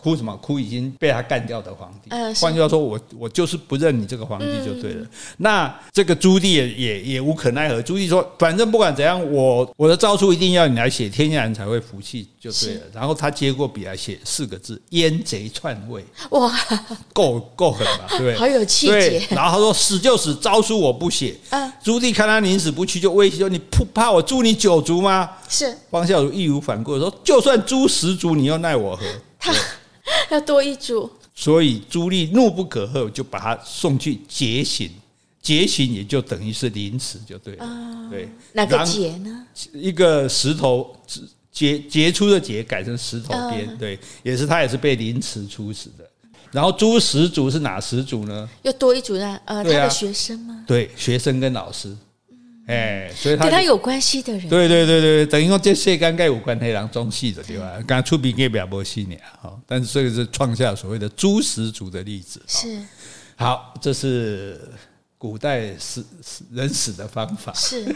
[0.00, 0.36] 哭什么？
[0.38, 2.10] 哭已经被他干掉的皇帝。
[2.40, 5.06] 换句话说，我我就是不认你这个皇帝就对了。
[5.38, 7.82] 那这个朱棣也也也无可奈何。
[7.82, 16.52] 朱棣说：“反正不管怎样，我我的诏书一定要你来写，天下人才会服气就对了。”然后他接过笔来写四个字：“阉贼篡位。”哇，
[17.12, 18.06] 够够狠吧？
[18.16, 19.22] 对，好有气节。
[19.30, 21.36] 然后他说：“死就死，诏书我不写。”
[21.84, 25.76] 朱棣看他宁死不屈，就威胁说：“你不怕我诛你九族吗？”是。
[25.90, 29.02] 方孝孺义无反顾说：“就算诛十族，你又奈我何？”
[29.38, 29.54] 他
[30.30, 34.90] 要多一组，所以朱棣怒不可遏，就把他送去节刑。
[35.40, 37.66] 节刑也就等于是凌迟，就对了。
[38.10, 39.46] 对，哪个节呢？
[39.72, 40.94] 一个石头
[41.50, 46.08] 杰杰出的杰改成石头边，对，也是他也是被凌迟处死的。
[46.50, 48.48] 然后朱十族是哪十族呢？
[48.62, 49.40] 又多一组呢？
[49.44, 50.64] 呃，他的学生吗？
[50.66, 51.96] 对，学生跟老师。
[52.68, 57.72] 哎，所以他跟他有关系的人，对对对对，等于说这世间该有关黑狼中戏的对吧？
[57.78, 62.42] 刚刚出兵给表伯西年哈，但是这个是创下所谓的诛十族的例子。
[62.46, 62.78] 是，
[63.36, 64.60] 好，这是
[65.16, 66.04] 古代死
[66.52, 67.54] 人死的方法。
[67.54, 67.86] 是，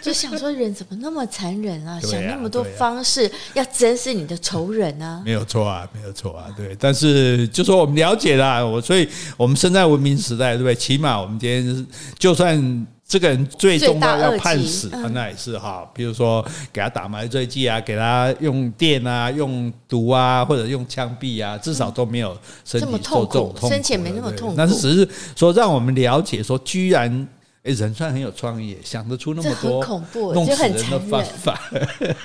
[0.00, 2.00] 就想说人怎么那么残忍啊？
[2.00, 5.20] 想那么多方式要整死你的仇人啊？
[5.26, 6.74] 没有错啊，没有错啊，对。
[6.80, 9.06] 但是就说我们了解了，我所以
[9.36, 10.74] 我们生在文明时代，对不对？
[10.74, 11.86] 起码我们今天
[12.18, 12.86] 就算。
[13.08, 15.88] 这个人最重要要判死，那也是哈。
[15.94, 24.54] 比如说给他打麻醉剂啊，给他用电啊，用毒啊，或者用枪毙啊，至少都没有身体受这种痛苦，生前没那么痛苦。
[24.56, 27.28] 但是只是说让我们了解说，居然。
[27.72, 31.60] 人算很有创意，想得出那么多恐怖弄死人的方法。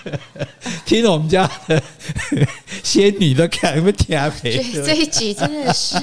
[0.86, 1.82] 听我们家的
[2.84, 5.96] 仙女都看有没有听对，这一集真的是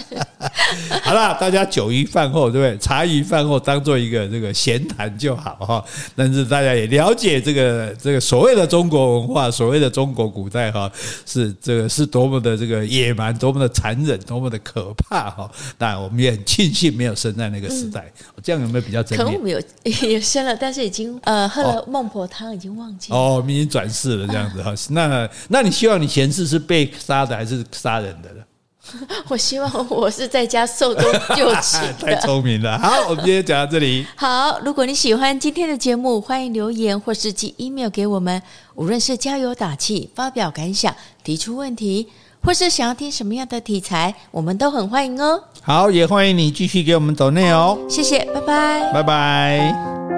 [1.03, 2.79] 好了，大家酒余饭后对不对？
[2.79, 5.85] 茶余饭后当做一个这个闲谈就好哈。
[6.17, 10.91] 但是大家也了解这个这个所谓的中国文化，所谓的中国古代哈，
[11.27, 15.51] 是这个是多么的这个野蛮，多么的残忍，多么的可怕哈。
[15.77, 18.11] 当然，我们也很庆幸没有生在那个时代。
[18.43, 19.19] 这样有没有比较真？
[19.35, 19.61] 我们有
[20.09, 24.75] 也生了，但是已经呃喝了孟婆汤，已经忘记了哦，已经转世了这样子哈。
[24.91, 28.43] 那那你希望你前世是被杀的还是杀人的呢？
[29.29, 31.05] 我希望我是在家寿终
[31.37, 31.79] 就寝。
[32.01, 32.79] 太聪明了。
[32.79, 34.07] 好，我们今天讲到这里。
[34.17, 38.41] 好，如果你喜欢今天的节目，欢迎留言或是寄 email 给我们。
[38.77, 42.09] 无论是加油打气、发表感想、提出问题，
[42.43, 45.43] 或是想要听什么样的题材，我们都很欢迎哦。
[45.63, 47.79] 好，也欢迎你继续给我们走内哦。
[47.89, 50.18] 谢谢，拜拜，拜拜。